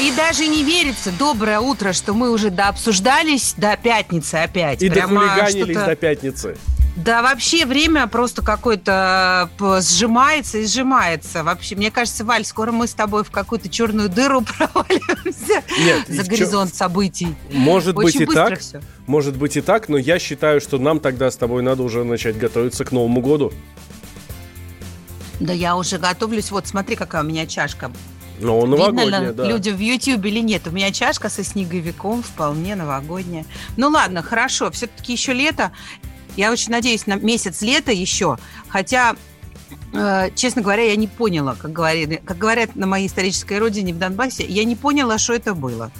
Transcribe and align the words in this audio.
И 0.00 0.12
даже 0.12 0.46
не 0.46 0.62
верится, 0.62 1.10
доброе 1.18 1.58
утро, 1.58 1.92
что 1.92 2.14
мы 2.14 2.30
уже 2.30 2.50
дообсуждались 2.50 3.54
до 3.56 3.76
пятницы 3.76 4.36
опять. 4.36 4.80
И 4.82 4.88
Прямо 4.88 5.22
дохулиганились 5.26 5.76
до 5.76 5.96
пятницы. 5.96 6.56
Да 6.94 7.22
вообще 7.22 7.64
время 7.64 8.06
просто 8.08 8.42
какое-то 8.42 9.50
п- 9.56 9.80
сжимается 9.82 10.58
и 10.58 10.66
сжимается. 10.66 11.44
Вообще, 11.44 11.76
мне 11.76 11.90
кажется, 11.92 12.24
Валь, 12.24 12.44
скоро 12.44 12.72
мы 12.72 12.86
с 12.88 12.94
тобой 12.94 13.22
в 13.24 13.30
какую-то 13.30 13.68
черную 13.68 14.08
дыру 14.08 14.40
проваливаемся 14.58 15.62
Нет, 15.78 16.06
за 16.08 16.14
и 16.22 16.24
чё- 16.24 16.30
горизонт 16.30 16.74
событий. 16.74 17.34
Может 17.52 17.94
быть 17.94 18.06
Очень 18.08 18.22
и 18.22 18.26
быстро 18.26 18.50
так. 18.50 18.58
всё. 18.60 18.80
Может 19.06 19.36
быть 19.36 19.56
и 19.56 19.60
так, 19.60 19.88
но 19.88 19.96
я 19.96 20.18
считаю, 20.18 20.60
что 20.60 20.78
нам 20.78 20.98
тогда 21.00 21.30
с 21.30 21.36
тобой 21.36 21.62
надо 21.62 21.82
уже 21.82 22.02
начать 22.04 22.36
готовиться 22.36 22.84
к 22.84 22.90
Новому 22.92 23.20
году. 23.20 23.52
Да 25.40 25.52
я 25.52 25.76
уже 25.76 25.98
готовлюсь. 25.98 26.50
Вот 26.50 26.66
смотри, 26.66 26.96
какая 26.96 27.22
у 27.22 27.26
меня 27.26 27.46
чашка. 27.46 27.92
Но 28.40 28.60
Видно 28.60 28.76
новогодняя, 28.76 29.28
ли 29.28 29.32
да. 29.32 29.44
людям 29.48 29.76
в 29.76 29.80
Ютьюбе 29.80 30.30
или 30.30 30.40
нет? 30.40 30.66
У 30.66 30.70
меня 30.70 30.92
чашка 30.92 31.28
со 31.28 31.44
снеговиком 31.44 32.22
вполне 32.22 32.74
новогодняя. 32.74 33.44
Ну 33.76 33.88
ладно, 33.88 34.22
хорошо. 34.22 34.70
Все-таки 34.70 35.12
еще 35.12 35.32
лето. 35.32 35.72
Я 36.36 36.52
очень 36.52 36.70
надеюсь 36.70 37.06
на 37.06 37.16
месяц 37.16 37.62
лета 37.62 37.90
еще. 37.92 38.38
Хотя, 38.68 39.16
честно 40.34 40.62
говоря, 40.62 40.84
я 40.84 40.96
не 40.96 41.08
поняла, 41.08 41.54
как, 41.54 41.72
говорили, 41.72 42.20
как 42.24 42.38
говорят 42.38 42.76
на 42.76 42.86
моей 42.86 43.06
исторической 43.06 43.58
родине 43.58 43.92
в 43.92 43.98
Донбассе, 43.98 44.44
я 44.44 44.64
не 44.64 44.76
поняла, 44.76 45.18
что 45.18 45.34
это 45.34 45.54
было. 45.54 45.90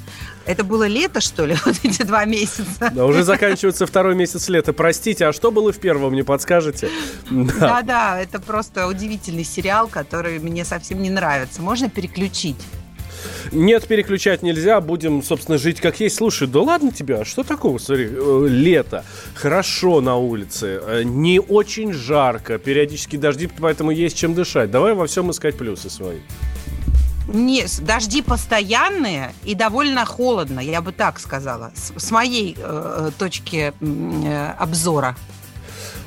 Это 0.46 0.64
было 0.64 0.86
лето, 0.86 1.20
что 1.20 1.44
ли, 1.44 1.56
вот 1.66 1.76
эти 1.82 2.02
два 2.02 2.24
месяца? 2.24 2.90
Да, 2.94 3.04
уже 3.04 3.22
заканчивается 3.22 3.86
второй 3.86 4.14
месяц 4.14 4.48
лета. 4.48 4.72
Простите, 4.72 5.26
а 5.26 5.32
что 5.32 5.50
было 5.50 5.72
в 5.72 5.78
первом, 5.78 6.14
не 6.14 6.22
подскажете? 6.22 6.88
Да. 7.30 7.52
Да-да, 7.58 8.20
это 8.20 8.40
просто 8.40 8.86
удивительный 8.86 9.44
сериал, 9.44 9.88
который 9.88 10.38
мне 10.38 10.64
совсем 10.64 11.02
не 11.02 11.10
нравится. 11.10 11.60
Можно 11.60 11.90
переключить? 11.90 12.56
Нет, 13.52 13.86
переключать 13.86 14.42
нельзя, 14.42 14.80
будем, 14.80 15.22
собственно, 15.22 15.58
жить 15.58 15.80
как 15.80 16.00
есть. 16.00 16.16
Слушай, 16.16 16.48
да 16.48 16.60
ладно 16.60 16.92
тебе, 16.92 17.16
а 17.16 17.24
что 17.24 17.42
такого? 17.42 17.78
Смотри, 17.78 18.08
э, 18.10 18.46
лето, 18.48 19.04
хорошо 19.34 20.00
на 20.00 20.16
улице, 20.16 20.80
э, 20.82 21.02
не 21.04 21.40
очень 21.40 21.92
жарко, 21.92 22.58
периодически 22.58 23.16
дожди, 23.16 23.48
поэтому 23.58 23.90
есть 23.90 24.16
чем 24.16 24.34
дышать. 24.34 24.70
Давай 24.70 24.94
во 24.94 25.06
всем 25.06 25.30
искать 25.30 25.56
плюсы 25.56 25.90
свои. 25.90 26.18
Не, 27.28 27.66
дожди 27.82 28.22
постоянные 28.22 29.34
и 29.44 29.54
довольно 29.54 30.06
холодно, 30.06 30.60
я 30.60 30.80
бы 30.80 30.92
так 30.92 31.20
сказала, 31.20 31.72
с, 31.74 31.92
с 31.94 32.10
моей 32.10 32.56
э, 32.58 33.10
точки 33.18 33.74
м, 33.80 34.24
э, 34.24 34.52
обзора. 34.58 35.14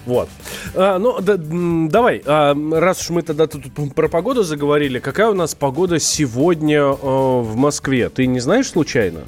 Вот. 0.05 0.29
А, 0.75 0.97
ну, 0.97 1.19
да, 1.21 1.35
давай, 1.37 2.21
а, 2.25 2.55
раз 2.79 3.01
уж 3.01 3.09
мы 3.09 3.21
тогда 3.21 3.47
тут 3.47 3.63
про 3.93 4.07
погоду 4.07 4.43
заговорили, 4.43 4.99
какая 4.99 5.29
у 5.29 5.33
нас 5.33 5.53
погода 5.55 5.99
сегодня 5.99 6.79
э, 6.79 6.93
в 6.93 7.55
Москве? 7.55 8.09
Ты 8.09 8.25
не 8.25 8.39
знаешь 8.39 8.69
случайно? 8.69 9.21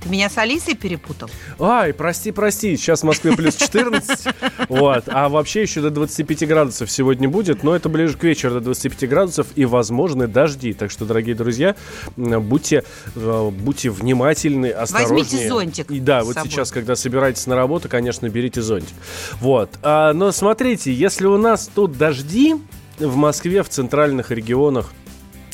Ты 0.00 0.08
меня 0.08 0.28
с 0.28 0.38
Алисой 0.38 0.74
перепутал? 0.74 1.30
Ай, 1.58 1.92
прости, 1.92 2.30
прости, 2.32 2.76
сейчас 2.76 3.00
в 3.00 3.04
Москве 3.04 3.32
плюс 3.36 3.56
14, 3.56 4.34
вот, 4.68 5.04
а 5.06 5.28
вообще 5.28 5.62
еще 5.62 5.80
до 5.80 5.90
25 5.90 6.46
градусов 6.48 6.90
сегодня 6.90 7.28
будет, 7.28 7.62
но 7.62 7.74
это 7.74 7.88
ближе 7.88 8.16
к 8.16 8.24
вечеру 8.24 8.54
до 8.54 8.60
25 8.60 9.08
градусов 9.08 9.46
и 9.56 9.64
возможны 9.64 10.26
дожди, 10.26 10.72
так 10.72 10.90
что, 10.90 11.04
дорогие 11.04 11.34
друзья, 11.34 11.76
будьте, 12.16 12.84
э, 13.14 13.50
будьте 13.50 13.90
внимательны, 13.90 14.70
осторожнее. 14.70 15.18
Возьмите 15.18 15.48
зонтик 15.48 15.90
И 15.90 16.00
да, 16.00 16.22
вот 16.22 16.34
собой. 16.34 16.50
сейчас, 16.50 16.70
когда 16.70 16.96
собираетесь 16.96 17.46
на 17.46 17.56
работу, 17.56 17.88
конечно, 17.88 18.28
берите 18.28 18.62
зонтик. 18.62 18.94
Вот, 19.40 19.70
А, 19.82 20.12
но 20.12 20.32
смотрите, 20.32 20.92
если 20.92 21.26
у 21.26 21.36
нас 21.36 21.70
тут 21.74 21.96
дожди 21.96 22.56
в 22.98 23.16
Москве, 23.16 23.62
в 23.62 23.68
центральных 23.68 24.30
регионах, 24.30 24.92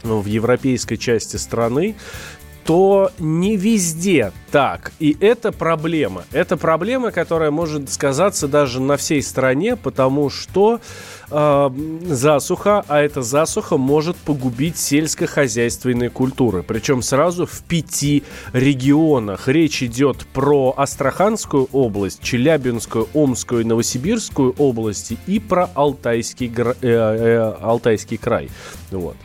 в 0.03 0.27
европейской 0.27 0.97
части 0.97 1.37
страны, 1.37 1.95
то 2.65 3.11
не 3.19 3.57
везде 3.57 4.33
так. 4.51 4.93
И 5.01 5.17
это 5.21 5.51
проблема. 5.51 6.25
Это 6.33 6.57
проблема, 6.57 7.11
которая 7.11 7.51
может 7.51 7.91
сказаться 7.91 8.47
даже 8.47 8.81
на 8.81 8.97
всей 8.97 9.23
стране, 9.23 9.77
потому 9.77 10.31
что 10.31 10.81
э, 11.31 11.71
засуха, 12.05 12.85
а 12.87 13.01
эта 13.01 13.23
засуха 13.23 13.77
может 13.79 14.17
погубить 14.17 14.79
сельскохозяйственные 14.79 16.11
культуры. 16.11 16.63
Причем 16.63 17.03
сразу 17.03 17.47
в 17.47 17.63
пяти 17.63 18.23
регионах. 18.53 19.49
Речь 19.49 19.83
идет 19.83 20.27
про 20.33 20.75
Астраханскую 20.77 21.69
область, 21.73 22.23
Челябинскую, 22.23 23.09
Омскую 23.15 23.67
Новосибирскую 23.67 24.55
области 24.59 25.19
и 25.27 25.41
про 25.41 25.71
Алтайский, 25.75 26.53
э, 26.57 26.75
э, 26.83 27.55
Алтайский 27.61 28.19
край. 28.19 28.51
Вот. 28.91 29.17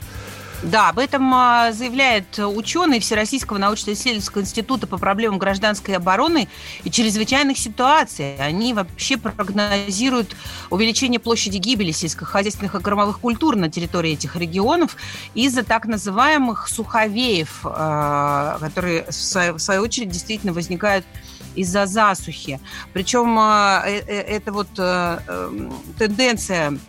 Да, 0.63 0.89
об 0.89 0.97
этом 0.97 1.31
а, 1.35 1.71
заявляет 1.71 2.39
ученый 2.39 2.99
Всероссийского 2.99 3.59
научно-исследовательского 3.59 4.41
института 4.41 4.87
по 4.87 4.97
проблемам 4.97 5.37
гражданской 5.37 5.95
обороны 5.95 6.47
и 6.83 6.89
чрезвычайных 6.89 7.59
ситуаций. 7.59 8.35
Они 8.37 8.73
вообще 8.73 9.17
прогнозируют 9.17 10.35
увеличение 10.71 11.19
площади 11.19 11.57
гибели 11.57 11.91
сельскохозяйственных 11.91 12.73
и 12.73 12.79
кормовых 12.81 13.19
культур 13.19 13.55
на 13.55 13.69
территории 13.69 14.13
этих 14.13 14.35
регионов 14.35 14.97
из-за 15.35 15.63
так 15.63 15.85
называемых 15.85 16.67
суховеев, 16.67 17.59
а, 17.63 18.57
которые 18.59 19.05
в 19.05 19.11
свою, 19.11 19.83
очередь 19.83 20.09
действительно 20.09 20.53
возникают 20.53 21.05
из-за 21.53 21.85
засухи. 21.85 22.59
Причем 22.93 23.37
а, 23.39 23.83
э- 23.85 24.03
э- 24.07 24.21
это 24.21 24.51
вот 24.51 24.69
э, 24.77 25.69
тенденция 25.99 26.79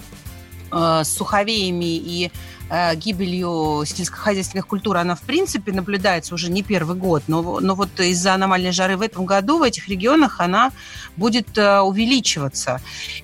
с 0.70 1.08
суховеями 1.08 1.96
и 1.96 2.30
э, 2.70 2.94
гибелью 2.96 3.84
сельскохозяйственных 3.86 4.66
культур, 4.66 4.96
она 4.96 5.14
в 5.14 5.20
принципе 5.22 5.72
наблюдается 5.72 6.34
уже 6.34 6.50
не 6.50 6.62
первый 6.62 6.96
год, 6.96 7.24
но, 7.26 7.60
но 7.60 7.74
вот 7.74 8.00
из-за 8.00 8.34
аномальной 8.34 8.72
жары 8.72 8.96
в 8.96 9.02
этом 9.02 9.24
году 9.24 9.58
в 9.58 9.62
этих 9.62 9.88
регионах 9.88 10.40
она 10.40 10.72
будет 11.16 11.56
э, 11.58 11.80
увеличиваться. 11.80 12.80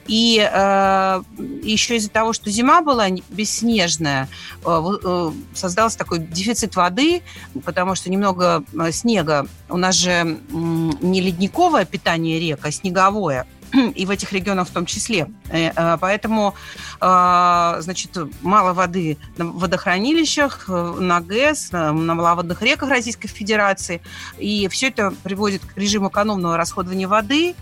И 0.07 0.39
э, 0.39 1.23
еще 1.63 1.97
из-за 1.97 2.11
того, 2.11 2.33
что 2.33 2.51
зима 2.51 2.81
была 2.83 3.09
не- 3.09 3.25
бесснежная, 3.29 4.29
э, 4.65 5.33
создался 5.55 5.99
такой 5.99 6.19
дефицит 6.19 6.77
воды, 6.77 7.23
потому 7.65 7.95
что 7.95 8.11
немного 8.11 8.65
снега. 8.91 9.47
У 9.69 9.77
нас 9.77 9.97
же 9.97 10.39
не 10.51 11.21
ледниковое 11.21 11.85
питание 11.85 12.39
рек, 12.39 12.61
а 12.63 12.71
снеговое. 12.71 13.47
И 13.95 14.07
в 14.07 14.11
этих 14.11 14.33
регионах 14.33 14.69
в 14.69 14.73
том 14.73 14.87
числе. 14.87 15.31
Э, 15.49 15.71
э, 15.75 15.99
Поэтому 16.01 16.55
а, 17.01 17.77
значит, 17.81 18.17
мало 18.43 18.73
воды 18.73 19.19
на 19.37 19.47
водохранилищах, 19.47 20.67
э, 20.69 20.95
на 21.01 21.21
ГЭС, 21.21 21.73
на 21.73 21.93
маловодных 21.93 22.63
реках 22.63 22.89
Российской 22.89 23.29
Федерации. 23.29 24.01
И 24.39 24.69
все 24.69 24.89
это 24.89 25.13
приводит 25.23 25.65
к 25.65 25.77
режиму 25.77 26.09
экономного 26.09 26.57
расходования 26.57 27.09
воды. 27.09 27.55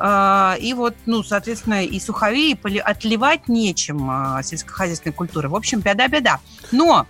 И 0.00 0.74
вот, 0.76 0.94
ну, 1.06 1.24
соответственно, 1.24 1.84
и 1.84 1.98
суховей, 1.98 2.52
и 2.52 2.78
отливать 2.78 3.48
нечем 3.48 4.40
сельскохозяйственной 4.44 5.12
культуры. 5.12 5.48
В 5.48 5.56
общем, 5.56 5.80
беда-беда. 5.80 6.38
Но 6.70 7.08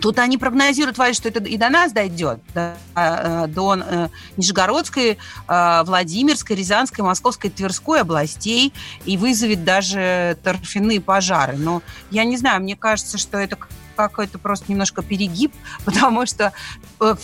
Тут 0.00 0.18
они 0.18 0.38
прогнозируют, 0.38 0.96
что 1.14 1.28
это 1.28 1.40
и 1.40 1.56
до 1.56 1.68
нас 1.68 1.92
дойдет, 1.92 2.40
до, 2.54 2.76
э, 2.94 3.46
до 3.48 3.76
э, 3.76 4.08
Нижегородской, 4.36 5.18
э, 5.48 5.82
Владимирской, 5.84 6.56
Рязанской, 6.56 7.04
Московской, 7.04 7.50
Тверской 7.50 8.00
областей 8.00 8.72
и 9.04 9.16
вызовет 9.16 9.64
даже 9.64 10.38
торфяные 10.42 11.00
пожары. 11.00 11.56
Но 11.56 11.82
я 12.10 12.24
не 12.24 12.36
знаю, 12.36 12.62
мне 12.62 12.76
кажется, 12.76 13.18
что 13.18 13.38
это 13.38 13.58
какой-то 13.94 14.38
просто 14.38 14.70
немножко 14.70 15.02
перегиб, 15.02 15.52
потому 15.84 16.26
что 16.26 16.52
э, 17.00 17.14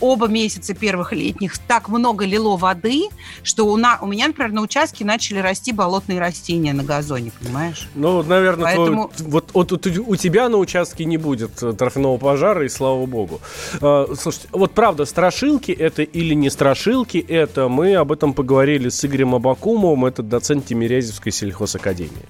оба 0.00 0.28
месяца 0.28 0.74
первых 0.74 1.12
летних 1.12 1.58
так 1.58 1.88
много 1.88 2.24
лило 2.24 2.56
воды, 2.56 3.08
что 3.42 3.64
у, 3.66 3.76
на, 3.76 3.98
у 4.00 4.06
меня, 4.06 4.28
например, 4.28 4.52
на 4.52 4.62
участке 4.62 5.04
начали 5.04 5.38
расти 5.38 5.72
болотные 5.72 6.18
растения 6.20 6.72
на 6.72 6.84
газоне, 6.84 7.32
понимаешь? 7.40 7.88
Ну, 7.94 8.22
наверное, 8.22 8.64
Поэтому- 8.64 9.10
твой- 9.16 9.30
вот, 9.30 9.50
вот 9.54 9.68
тут 9.68 9.86
у 9.86 10.16
тебя 10.16 10.48
на 10.48 10.58
участке 10.58 11.04
не 11.04 11.16
будет 11.18 11.62
э, 11.62 11.72
торфяного 11.72 12.16
пожара, 12.18 12.64
и 12.64 12.68
слава 12.68 13.06
богу. 13.06 13.40
А, 13.80 14.06
слушайте, 14.14 14.48
вот 14.52 14.72
правда, 14.72 15.04
страшилки 15.04 15.72
это 15.72 16.02
или 16.02 16.34
не 16.34 16.50
страшилки, 16.50 17.18
это 17.18 17.68
мы 17.68 17.94
об 17.94 18.12
этом 18.12 18.34
поговорили 18.34 18.88
с 18.88 19.04
Игорем 19.04 19.34
Абакумовым, 19.34 20.04
это 20.06 20.22
доцент 20.22 20.66
Тимирязевской 20.66 21.32
сельхозакадемии. 21.32 22.26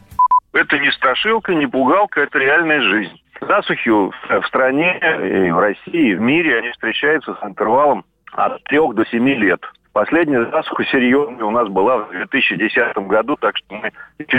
Это 0.52 0.78
не 0.78 0.90
страшилка, 0.92 1.54
не 1.54 1.66
пугалка, 1.66 2.20
это 2.20 2.38
реальная 2.38 2.80
жизнь. 2.80 3.20
Засухи 3.40 3.88
в 3.90 4.46
стране, 4.46 4.98
и 4.98 5.50
в 5.50 5.58
России, 5.58 6.10
и 6.10 6.14
в 6.14 6.20
мире, 6.20 6.58
они 6.58 6.70
встречаются 6.70 7.34
с 7.34 7.44
интервалом 7.44 8.04
от 8.32 8.62
3 8.64 8.78
до 8.94 9.04
7 9.06 9.28
лет. 9.28 9.60
Последняя 9.92 10.44
засуха 10.44 10.84
серьезная 10.84 11.44
у 11.44 11.50
нас 11.50 11.66
была 11.68 11.96
в 11.98 12.10
2010 12.10 12.96
году, 13.08 13.36
так 13.36 13.56
что 13.56 13.74
мы 13.74 13.90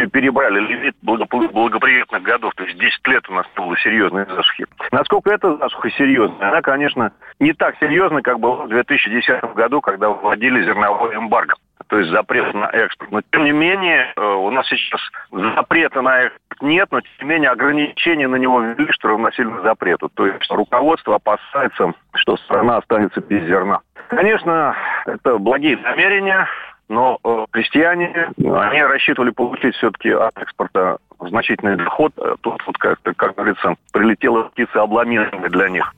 перебрали 0.07 0.59
лимит 0.61 0.95
благоприятных 1.01 2.23
годов. 2.23 2.53
То 2.55 2.63
есть 2.63 2.79
10 2.79 3.07
лет 3.07 3.29
у 3.29 3.33
нас 3.33 3.45
было 3.57 3.75
серьезной 3.79 4.25
засухи. 4.25 4.67
Насколько 4.93 5.31
эта 5.31 5.57
засуха 5.57 5.89
серьезная? 5.91 6.49
Она, 6.49 6.61
конечно, 6.61 7.11
не 7.39 7.51
так 7.51 7.75
серьезная, 7.79 8.21
как 8.21 8.39
была 8.39 8.65
в 8.65 8.69
2010 8.69 9.53
году, 9.53 9.81
когда 9.81 10.09
вводили 10.09 10.63
зерновой 10.63 11.15
эмбарго 11.15 11.55
то 11.87 11.97
есть 11.97 12.11
запрет 12.11 12.53
на 12.53 12.65
экспорт. 12.65 13.11
Но 13.11 13.21
тем 13.31 13.45
не 13.45 13.51
менее, 13.51 14.13
э, 14.15 14.21
у 14.21 14.49
нас 14.51 14.67
сейчас 14.67 15.01
запрета 15.31 16.01
на 16.01 16.23
экспорт 16.23 16.61
нет, 16.61 16.87
но 16.91 17.01
тем 17.01 17.11
не 17.21 17.25
менее 17.25 17.49
ограничения 17.49 18.27
на 18.27 18.35
него 18.35 18.61
ввели, 18.61 18.91
что 18.91 19.09
равносильно 19.09 19.61
запрету. 19.61 20.09
То 20.09 20.27
есть 20.27 20.51
руководство 20.51 21.15
опасается, 21.15 21.93
что 22.13 22.37
страна 22.37 22.77
останется 22.77 23.21
без 23.21 23.43
зерна. 23.45 23.79
Конечно, 24.09 24.75
это 25.05 25.37
благие 25.37 25.77
намерения, 25.77 26.47
но 26.89 27.19
э, 27.23 27.45
крестьяне, 27.51 28.31
они 28.37 28.83
рассчитывали 28.83 29.29
получить 29.29 29.75
все-таки 29.75 30.09
от 30.09 30.37
экспорта 30.37 30.97
значительный 31.19 31.77
доход. 31.77 32.13
Э, 32.17 32.35
тут, 32.41 32.61
вот, 32.65 32.77
как, 32.77 32.99
как 33.01 33.35
говорится, 33.35 33.75
прилетела 33.91 34.43
птица 34.43 34.81
обламинами 34.81 35.47
для 35.47 35.69
них. 35.69 35.93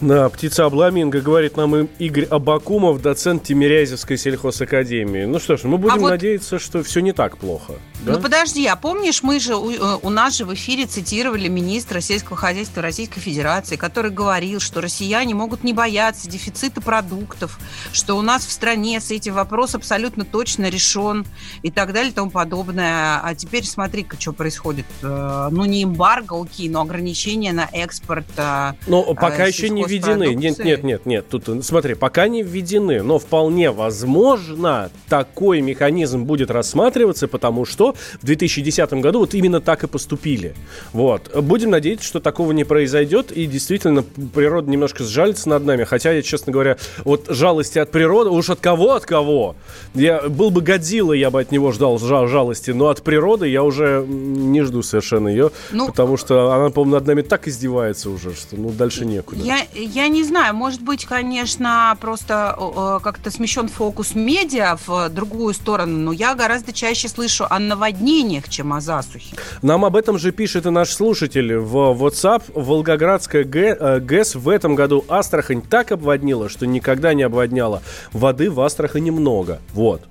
Да, 0.00 0.28
птица 0.28 0.66
Обламинга, 0.66 1.22
говорит 1.22 1.56
нам 1.56 1.74
Игорь 1.98 2.26
Абакумов, 2.26 3.00
доцент 3.00 3.44
Тимирязевской 3.44 4.18
сельхозакадемии. 4.18 5.24
Ну 5.24 5.38
что 5.38 5.56
ж, 5.56 5.64
мы 5.64 5.78
будем 5.78 5.94
а 5.94 5.98
вот... 5.98 6.10
надеяться, 6.10 6.58
что 6.58 6.82
все 6.82 7.00
не 7.00 7.12
так 7.12 7.38
плохо. 7.38 7.74
Да? 8.02 8.12
Ну 8.12 8.20
подожди, 8.20 8.66
а 8.66 8.76
помнишь, 8.76 9.22
мы 9.22 9.40
же 9.40 9.56
у, 9.56 9.70
э, 9.70 9.98
у 10.02 10.10
нас 10.10 10.36
же 10.36 10.44
в 10.44 10.52
эфире 10.52 10.84
цитировали 10.84 11.48
министра 11.48 12.00
сельского 12.00 12.36
хозяйства 12.36 12.82
Российской 12.82 13.20
Федерации, 13.20 13.76
который 13.76 14.10
говорил, 14.10 14.60
что 14.60 14.82
россияне 14.82 15.34
могут 15.34 15.64
не 15.64 15.72
бояться 15.72 16.28
дефицита 16.28 16.82
продуктов, 16.82 17.58
что 17.94 18.16
у 18.18 18.22
нас 18.22 18.44
в 18.44 18.52
стране 18.52 19.00
с 19.00 19.10
этим 19.10 19.32
вопрос 19.32 19.74
абсолютно 19.74 20.26
точно 20.26 20.68
решен 20.68 21.24
и 21.62 21.70
так 21.70 21.94
далее 21.94 22.10
и 22.10 22.14
тому 22.14 22.30
подобное. 22.30 23.18
А 23.22 23.34
теперь 23.34 23.64
смотри-ка, 24.06 24.20
что 24.20 24.32
происходит. 24.32 24.86
Э, 25.02 25.48
ну 25.50 25.64
не 25.64 25.84
эмбарго, 25.84 26.40
окей, 26.40 26.68
но 26.68 26.82
ограничения 26.82 27.52
на 27.52 27.68
экспорт. 27.72 28.26
Э, 28.36 28.72
но 28.86 29.14
пока 29.14 29.46
еще 29.46 29.68
не 29.68 29.84
введены. 29.84 30.34
Нет, 30.34 30.58
нет, 30.58 30.82
нет, 30.82 31.06
нет. 31.06 31.28
Тут 31.28 31.64
смотри, 31.64 31.94
пока 31.94 32.28
не 32.28 32.42
введены, 32.42 33.02
но 33.02 33.18
вполне 33.18 33.70
возможно 33.70 34.90
такой 35.08 35.60
механизм 35.60 36.24
будет 36.24 36.50
рассматриваться, 36.50 37.28
потому 37.28 37.64
что 37.64 37.94
в 38.20 38.26
2010 38.26 38.92
году 38.94 39.20
вот 39.20 39.34
именно 39.34 39.60
так 39.60 39.84
и 39.84 39.86
поступили. 39.86 40.54
Вот. 40.92 41.34
Будем 41.42 41.70
надеяться, 41.70 42.06
что 42.06 42.20
такого 42.20 42.52
не 42.52 42.64
произойдет, 42.64 43.32
и 43.32 43.46
действительно 43.46 44.02
природа 44.02 44.70
немножко 44.70 45.04
сжалится 45.04 45.48
над 45.48 45.64
нами. 45.64 45.84
Хотя 45.84 46.12
я, 46.12 46.22
честно 46.22 46.52
говоря, 46.52 46.76
вот 47.04 47.26
жалости 47.28 47.78
от 47.78 47.90
природы, 47.90 48.30
уж 48.30 48.50
от 48.50 48.60
кого, 48.60 48.92
от 48.94 49.04
кого. 49.04 49.56
Я 49.94 50.28
был 50.28 50.50
бы 50.50 50.60
Годзилла, 50.60 51.12
я 51.12 51.30
бы 51.30 51.40
от 51.40 51.50
него 51.50 51.72
ждал 51.72 51.98
жалости, 51.98 52.70
но 52.70 52.88
от 52.88 53.02
природы 53.02 53.48
я 53.48 53.62
уже 53.62 53.95
не 54.02 54.62
жду 54.62 54.82
совершенно 54.82 55.28
ее, 55.28 55.50
ну, 55.72 55.86
потому 55.86 56.16
что 56.16 56.52
она, 56.52 56.70
по-моему, 56.70 56.96
над 56.96 57.06
нами 57.06 57.22
так 57.22 57.48
издевается 57.48 58.10
уже, 58.10 58.34
что 58.34 58.56
ну 58.56 58.70
дальше 58.70 59.04
некуда. 59.04 59.42
Я, 59.42 59.66
я 59.74 60.08
не 60.08 60.24
знаю, 60.24 60.54
может 60.54 60.82
быть, 60.82 61.04
конечно, 61.04 61.96
просто 62.00 62.56
как-то 63.02 63.30
смещен 63.30 63.68
фокус 63.68 64.14
медиа 64.14 64.76
в 64.86 65.08
другую 65.08 65.54
сторону, 65.54 65.96
но 65.98 66.12
я 66.12 66.34
гораздо 66.34 66.72
чаще 66.72 67.08
слышу 67.08 67.46
о 67.48 67.58
наводнениях, 67.58 68.48
чем 68.48 68.72
о 68.72 68.80
засухе. 68.80 69.36
Нам 69.62 69.84
об 69.84 69.96
этом 69.96 70.18
же 70.18 70.32
пишет 70.32 70.66
и 70.66 70.70
наш 70.70 70.90
слушатель 70.90 71.56
в 71.56 71.76
WhatsApp. 71.76 72.42
Волгоградская 72.54 73.44
э, 73.44 74.00
ГЭС 74.00 74.34
в 74.34 74.48
этом 74.48 74.74
году 74.74 75.04
Астрахань 75.08 75.62
так 75.62 75.92
обводнила, 75.92 76.48
что 76.48 76.66
никогда 76.66 77.14
не 77.14 77.22
обводняла. 77.22 77.82
Воды 78.12 78.50
в 78.50 78.60
Астрахани 78.60 79.10
много. 79.10 79.60
Вот. 79.72 80.02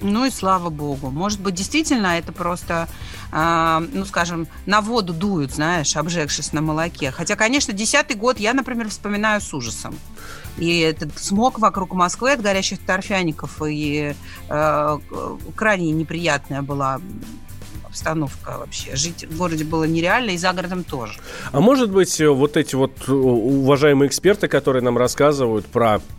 Ну 0.00 0.24
и 0.24 0.30
слава 0.30 0.70
богу. 0.70 1.10
Может 1.10 1.40
быть, 1.40 1.54
действительно 1.54 2.18
это 2.18 2.32
просто 2.32 2.88
а, 3.30 3.82
ну, 3.92 4.04
скажем, 4.04 4.46
на 4.66 4.80
воду 4.80 5.12
дуют, 5.12 5.52
знаешь, 5.52 5.96
обжегшись 5.96 6.52
на 6.52 6.62
молоке. 6.62 7.10
Хотя, 7.10 7.36
конечно, 7.36 7.72
десятый 7.72 8.16
год 8.16 8.38
я, 8.38 8.54
например, 8.54 8.88
вспоминаю 8.88 9.40
с 9.40 9.52
ужасом. 9.52 9.98
И 10.56 10.78
этот 10.80 11.18
смог 11.18 11.58
вокруг 11.58 11.92
Москвы 11.92 12.32
от 12.32 12.40
горящих 12.40 12.78
торфяников, 12.84 13.62
и 13.66 14.14
э, 14.48 14.98
крайне 15.54 15.92
неприятная 15.92 16.62
была 16.62 17.00
обстановка 17.84 18.56
вообще. 18.58 18.96
Жить 18.96 19.24
в 19.24 19.36
городе 19.36 19.64
было 19.64 19.84
нереально, 19.84 20.30
и 20.30 20.38
за 20.38 20.52
городом 20.52 20.84
тоже. 20.84 21.20
А 21.52 21.60
может 21.60 21.90
быть, 21.90 22.20
вот 22.20 22.56
эти 22.56 22.74
вот 22.74 22.92
э, 23.08 23.12
уважаемые 23.12 24.08
эксперты, 24.08 24.48
которые 24.48 24.82
нам 24.82 24.96
рассказывают 24.96 25.66
про 25.66 26.00
Э, 26.00 26.17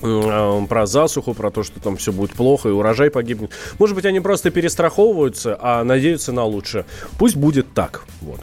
про 0.00 0.86
засуху, 0.86 1.34
про 1.34 1.50
то, 1.50 1.62
что 1.62 1.80
там 1.80 1.96
все 1.96 2.12
будет 2.12 2.32
плохо 2.32 2.68
и 2.68 2.72
урожай 2.72 3.10
погибнет. 3.10 3.52
Может 3.78 3.94
быть, 3.94 4.04
они 4.06 4.20
просто 4.20 4.50
перестраховываются, 4.50 5.58
а 5.60 5.84
надеются 5.84 6.32
на 6.32 6.44
лучшее. 6.44 6.86
Пусть 7.18 7.36
будет 7.36 7.72
так. 7.74 8.02
Вот. 8.22 8.40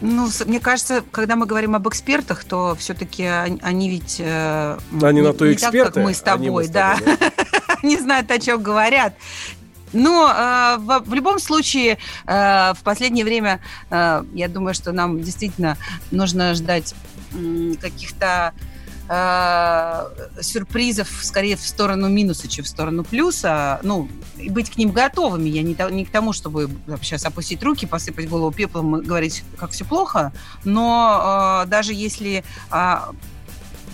Ну, 0.00 0.28
мне 0.46 0.58
кажется, 0.58 1.04
когда 1.12 1.36
мы 1.36 1.46
говорим 1.46 1.76
об 1.76 1.88
экспертах, 1.88 2.42
то 2.44 2.74
все-таки 2.76 3.24
они 3.24 3.88
ведь... 3.88 4.16
Э, 4.18 4.78
они 5.00 5.20
не, 5.20 5.26
на 5.26 5.32
то 5.32 5.46
не 5.46 5.54
эксперты, 5.54 5.84
так, 5.84 5.94
как 5.94 6.04
мы 6.04 6.12
с 6.12 6.20
тобой, 6.20 6.50
мы 6.50 6.64
с 6.64 6.70
тобой 6.70 7.04
да. 7.20 7.30
не 7.84 7.96
знают, 7.98 8.28
о 8.32 8.38
чем 8.40 8.60
говорят. 8.60 9.14
Но 9.92 10.28
э, 10.28 10.78
в, 10.78 11.04
в 11.06 11.14
любом 11.14 11.38
случае, 11.38 11.98
э, 12.26 12.72
в 12.74 12.78
последнее 12.82 13.24
время, 13.24 13.60
э, 13.90 14.24
я 14.34 14.48
думаю, 14.48 14.74
что 14.74 14.90
нам 14.90 15.20
действительно 15.20 15.76
нужно 16.10 16.54
ждать 16.54 16.96
э, 17.34 17.74
каких-то 17.80 18.54
э, 18.56 18.71
сюрпризов 20.40 21.08
скорее 21.22 21.56
в 21.56 21.60
сторону 21.60 22.08
минуса, 22.08 22.48
чем 22.48 22.64
в 22.64 22.68
сторону 22.68 23.04
плюса. 23.04 23.80
Ну, 23.82 24.08
и 24.38 24.48
быть 24.48 24.70
к 24.70 24.76
ним 24.76 24.90
готовыми. 24.90 25.48
Я 25.48 25.62
не, 25.62 25.76
не 25.90 26.04
к 26.04 26.10
тому, 26.10 26.32
чтобы 26.32 26.70
сейчас 27.02 27.24
опустить 27.24 27.62
руки, 27.62 27.86
посыпать 27.86 28.28
голову 28.28 28.52
пеплом 28.52 28.96
и 28.96 29.04
говорить, 29.04 29.44
как 29.56 29.70
все 29.70 29.84
плохо. 29.84 30.32
Но 30.64 31.62
э, 31.64 31.68
даже 31.68 31.92
если 31.94 32.44
э, 32.70 32.96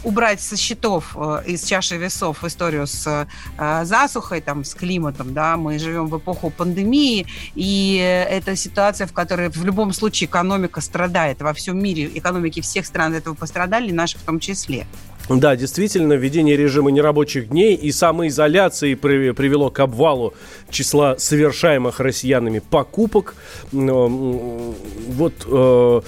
убрать 0.05 0.41
со 0.41 0.57
счетов 0.57 1.17
э, 1.17 1.43
из 1.47 1.65
чаши 1.65 1.97
весов 1.97 2.45
историю 2.45 2.87
с 2.87 3.27
э, 3.59 3.85
засухой, 3.85 4.41
там, 4.41 4.65
с 4.65 4.75
климатом, 4.75 5.35
да, 5.35 5.57
мы 5.57 5.79
живем 5.79 6.07
в 6.07 6.19
эпоху 6.19 6.51
пандемии, 6.51 7.27
и 7.55 7.97
это 8.31 8.57
ситуация, 8.57 9.07
в 9.07 9.13
которой 9.13 9.49
в 9.49 9.65
любом 9.65 9.93
случае 9.93 10.29
экономика 10.29 10.81
страдает. 10.81 11.41
Во 11.43 11.53
всем 11.53 11.83
мире 11.83 12.11
экономики 12.15 12.61
всех 12.61 12.87
стран 12.87 13.15
этого 13.15 13.35
пострадали, 13.35 13.91
наши 13.91 14.19
в 14.19 14.23
том 14.23 14.41
числе. 14.41 14.87
Да, 15.29 15.57
действительно, 15.57 16.15
введение 16.15 16.57
режима 16.57 16.91
нерабочих 16.91 17.51
дней 17.51 17.75
и 17.75 17.93
самоизоляции 17.93 18.95
привело 18.95 19.71
к 19.71 19.79
обвалу 19.81 20.33
числа 20.71 21.19
совершаемых 21.19 22.01
россиянами 22.01 22.61
покупок. 22.61 23.35
Вот 23.71 25.35
э, 25.47 26.01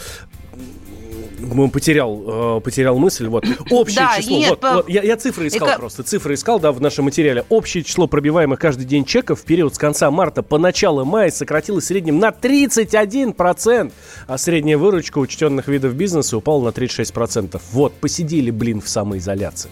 потерял, 1.72 2.58
э, 2.58 2.60
потерял 2.60 2.98
мысль. 2.98 3.26
Вот. 3.26 3.44
Общее 3.70 4.00
да, 4.00 4.16
число. 4.18 4.38
Нет, 4.38 4.50
вот, 4.50 4.60
по... 4.60 4.72
вот, 4.74 4.88
я, 4.88 5.02
я 5.02 5.16
цифры 5.16 5.48
искал 5.48 5.68
Эко... 5.68 5.78
просто. 5.78 6.02
Цифры 6.02 6.34
искал, 6.34 6.60
да, 6.60 6.72
в 6.72 6.80
нашем 6.80 7.06
материале. 7.06 7.44
Общее 7.48 7.84
число 7.84 8.06
пробиваемых 8.06 8.58
каждый 8.58 8.84
день 8.84 9.04
чеков 9.04 9.40
в 9.40 9.44
период 9.44 9.74
с 9.74 9.78
конца 9.78 10.10
марта 10.10 10.42
по 10.42 10.58
начало 10.58 11.04
мая 11.04 11.30
сократилось 11.30 11.84
в 11.84 11.86
среднем 11.88 12.18
на 12.18 12.28
31%, 12.28 13.92
а 14.26 14.38
средняя 14.38 14.78
выручка 14.78 15.18
учтенных 15.18 15.68
видов 15.68 15.94
бизнеса 15.94 16.36
упала 16.36 16.64
на 16.64 16.68
36%. 16.68 17.60
Вот, 17.72 17.94
посидели, 17.94 18.50
блин, 18.50 18.80
в 18.80 18.88
самоизоляции. 18.88 19.70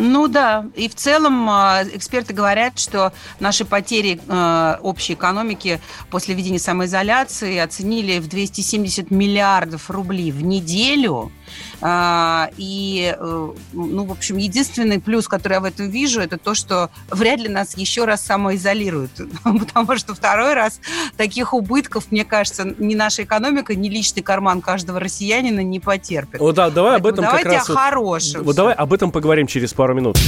Ну 0.00 0.28
да, 0.28 0.64
и 0.76 0.88
в 0.88 0.94
целом 0.94 1.50
а, 1.50 1.82
эксперты 1.82 2.32
говорят, 2.32 2.78
что 2.78 3.12
наши 3.40 3.64
потери 3.64 4.20
а, 4.28 4.78
общей 4.80 5.14
экономики 5.14 5.80
после 6.08 6.36
введения 6.36 6.60
самоизоляции 6.60 7.58
оценили 7.58 8.20
в 8.20 8.28
270 8.28 9.10
миллиардов 9.10 9.90
рублей 9.90 10.30
в 10.30 10.40
неделю. 10.44 11.32
А, 11.80 12.50
и, 12.56 13.14
э, 13.16 13.48
ну, 13.72 14.04
в 14.04 14.12
общем, 14.12 14.36
единственный 14.36 15.00
плюс, 15.00 15.28
который 15.28 15.54
я 15.54 15.60
в 15.60 15.64
этом 15.64 15.88
вижу, 15.90 16.20
это 16.20 16.36
то, 16.36 16.54
что 16.54 16.90
вряд 17.10 17.40
ли 17.40 17.48
нас 17.48 17.76
еще 17.76 18.04
раз 18.04 18.24
самоизолируют. 18.24 19.10
Потому 19.44 19.96
что 19.96 20.14
второй 20.14 20.54
раз 20.54 20.80
таких 21.16 21.54
убытков, 21.54 22.10
мне 22.10 22.24
кажется, 22.24 22.74
ни 22.78 22.94
наша 22.94 23.22
экономика, 23.24 23.74
ни 23.74 23.88
личный 23.88 24.22
карман 24.22 24.60
каждого 24.60 24.98
россиянина 24.98 25.60
не 25.60 25.80
потерпит. 25.80 26.40
Вот 26.40 26.56
да, 26.56 26.70
давай 26.70 27.00
Поэтому 27.00 27.08
об 27.08 27.12
этом 27.12 27.24
давайте 27.24 27.44
как 27.44 27.58
раз... 27.58 27.70
о 27.70 27.74
хорошем. 27.74 28.42
Вот 28.42 28.56
давай 28.56 28.74
об 28.74 28.92
этом 28.92 29.12
поговорим 29.12 29.46
через 29.46 29.72
пару 29.72 29.94
минут. 29.94 30.18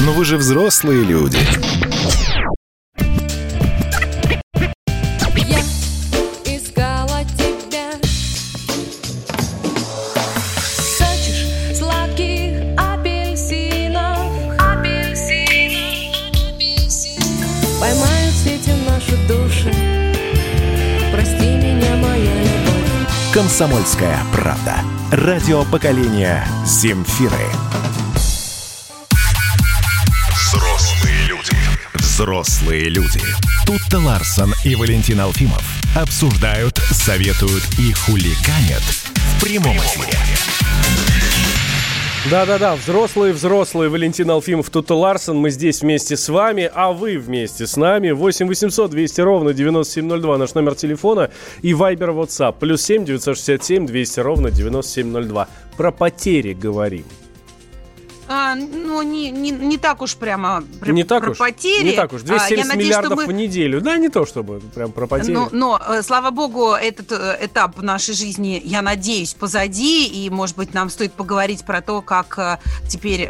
Но 0.00 0.12
вы 0.12 0.24
же 0.24 0.36
взрослые 0.36 1.04
люди. 1.04 1.38
«Комсомольская 23.60 24.18
правда». 24.32 24.76
Радио 25.12 25.66
поколения 25.66 26.48
Земфиры. 26.64 27.36
Взрослые 30.32 31.26
люди. 31.26 31.52
Взрослые 31.92 32.88
люди. 32.88 33.20
Тут-то 33.66 33.98
Ларсон 33.98 34.54
и 34.64 34.74
Валентин 34.76 35.20
Алфимов 35.20 35.62
обсуждают, 35.94 36.78
советуют 36.90 37.62
и 37.78 37.92
хуликанят 37.92 38.80
в 38.80 39.44
прямом 39.44 39.76
эфире. 39.76 40.18
Да-да-да, 42.28 42.76
взрослые, 42.76 43.32
взрослые, 43.32 43.88
Валентин 43.88 44.30
Алфимов, 44.30 44.68
тут 44.68 44.90
Ларсон, 44.90 45.38
мы 45.38 45.48
здесь 45.48 45.80
вместе 45.80 46.18
с 46.18 46.28
вами, 46.28 46.70
а 46.72 46.92
вы 46.92 47.16
вместе 47.16 47.66
с 47.66 47.78
нами. 47.78 48.10
8 48.10 48.46
800 48.46 48.90
200 48.90 49.20
ровно 49.22 49.54
9702 49.54 50.36
наш 50.36 50.52
номер 50.52 50.74
телефона 50.74 51.30
и 51.62 51.72
Viber 51.72 52.14
WhatsApp. 52.14 52.56
Плюс 52.60 52.82
7 52.82 53.06
967 53.06 53.86
200 53.86 54.20
ровно 54.20 54.50
9702. 54.50 55.48
Про 55.78 55.92
потери 55.92 56.52
говорим. 56.52 57.06
А, 58.32 58.54
ну, 58.54 59.02
не, 59.02 59.32
не, 59.32 59.50
не 59.50 59.76
так 59.76 60.02
уж 60.02 60.14
прямо 60.14 60.62
про, 60.78 60.92
не 60.92 61.02
так 61.02 61.24
про 61.24 61.32
уж, 61.32 61.38
потери. 61.38 61.82
Не 61.82 61.92
так 61.96 62.12
уж, 62.12 62.22
270 62.22 62.64
а, 62.64 62.68
надеюсь, 62.68 62.86
миллиардов 62.86 63.18
мы... 63.18 63.26
в 63.26 63.32
неделю. 63.32 63.80
Да, 63.80 63.96
не 63.96 64.08
то 64.08 64.24
чтобы 64.24 64.60
прям 64.72 64.92
про 64.92 65.08
потери. 65.08 65.32
Но, 65.32 65.48
но, 65.50 65.80
э, 65.84 66.00
слава 66.02 66.30
богу, 66.30 66.74
этот 66.74 67.10
э, 67.10 67.38
этап 67.40 67.82
нашей 67.82 68.14
жизни, 68.14 68.62
я 68.64 68.82
надеюсь, 68.82 69.34
позади. 69.34 70.06
И, 70.06 70.30
может 70.30 70.56
быть, 70.56 70.72
нам 70.74 70.90
стоит 70.90 71.12
поговорить 71.12 71.64
про 71.64 71.80
то, 71.80 72.02
как 72.02 72.38
э, 72.38 72.58
теперь 72.88 73.28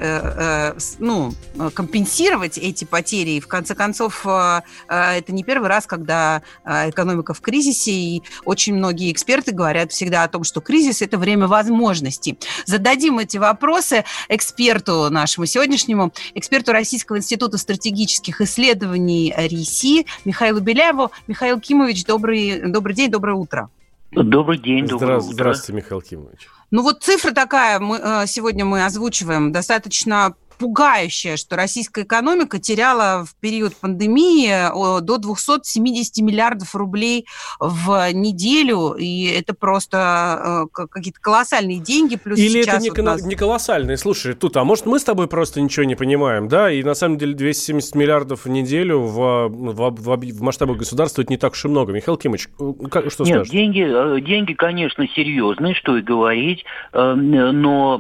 ну, 0.99 1.33
компенсировать 1.73 2.59
эти 2.59 2.85
потери. 2.85 3.31
И, 3.31 3.41
в 3.41 3.49
конце 3.49 3.75
концов, 3.75 4.27
это 4.27 5.25
не 5.29 5.43
первый 5.45 5.69
раз, 5.69 5.87
когда 5.87 6.43
экономика 6.65 7.33
в 7.33 7.41
кризисе. 7.41 7.91
И 7.91 8.23
очень 8.45 8.75
многие 8.75 9.11
эксперты 9.11 9.53
говорят 9.53 9.93
всегда 9.93 10.25
о 10.25 10.29
том, 10.29 10.45
что 10.45 10.61
кризис– 10.61 11.01
это 11.03 11.17
время 11.17 11.47
возможностей. 11.47 12.39
Зададим 12.67 13.19
эти 13.19 13.39
вопросы 13.39 14.05
эксперту 14.29 14.90
эксперту 14.91 15.11
нашему 15.11 15.47
сегодняшнему, 15.47 16.13
эксперту 16.35 16.73
Российского 16.73 17.19
института 17.19 17.59
стратегических 17.59 18.41
исследований 18.41 19.33
РИСИ 19.37 20.07
Михаилу 20.25 20.61
Беляеву. 20.61 21.11
Михаил 21.27 21.61
Кимович, 21.61 22.05
добрый, 22.05 22.61
добрый 22.71 22.95
день, 22.95 23.11
доброе 23.11 23.35
утро. 23.37 23.71
Добрый 24.13 24.59
день, 24.59 24.87
доброе 24.87 25.19
Здра- 25.19 25.25
утро. 25.25 25.33
Здравствуйте, 25.33 25.73
Михаил 25.83 26.03
Кимович. 26.03 26.49
Ну 26.73 26.83
вот 26.83 27.03
цифра 27.03 27.33
такая, 27.33 27.79
мы, 27.79 27.99
э, 28.03 28.27
сегодня 28.27 28.65
мы 28.65 28.85
озвучиваем, 28.85 29.53
достаточно 29.53 30.35
пугающее, 30.61 31.39
что 31.39 31.57
российская 31.57 32.03
экономика 32.03 32.59
теряла 32.59 33.25
в 33.25 33.35
период 33.41 33.75
пандемии 33.75 35.01
до 35.01 35.17
270 35.17 36.19
миллиардов 36.19 36.75
рублей 36.75 37.27
в 37.59 38.13
неделю, 38.13 38.93
и 38.93 39.25
это 39.25 39.55
просто 39.55 40.69
э, 40.77 40.87
какие-то 40.87 41.19
колоссальные 41.19 41.79
деньги. 41.79 42.17
Плюс 42.17 42.39
Или 42.39 42.61
это 42.61 42.79
не, 42.79 42.91
вот 42.91 42.99
нас... 42.99 43.23
не 43.25 43.37
колоссальные? 43.37 43.97
Слушай, 43.97 44.35
тут, 44.35 44.55
а 44.59 44.65
может 44.65 44.85
мы 44.85 44.99
с 44.99 45.05
тобой 45.05 45.29
просто 45.29 45.63
ничего 45.63 45.85
не 45.85 45.95
понимаем, 45.95 46.47
да? 46.47 46.71
И 46.71 46.83
на 46.83 46.95
самом 46.95 47.17
деле 47.17 47.33
270 47.33 47.95
миллиардов 47.95 48.45
в 48.45 48.49
неделю 48.51 49.01
в, 49.01 49.49
в, 49.49 49.91
в, 49.91 50.17
в 50.17 50.43
масштабах 50.43 50.77
государства 50.77 51.23
это 51.23 51.33
не 51.33 51.39
так 51.39 51.53
уж 51.53 51.65
и 51.65 51.69
много. 51.69 51.95
Михаил 51.95 52.19
Кимович, 52.19 52.51
как, 52.91 53.11
что 53.11 53.25
Нет, 53.25 53.37
скажешь? 53.37 53.51
деньги, 53.51 53.83
э, 53.83 54.21
деньги, 54.21 54.53
конечно, 54.53 55.09
серьезные, 55.09 55.75
что 55.75 55.97
и 55.97 56.03
говорить, 56.03 56.67
э, 56.93 57.15
но 57.15 57.99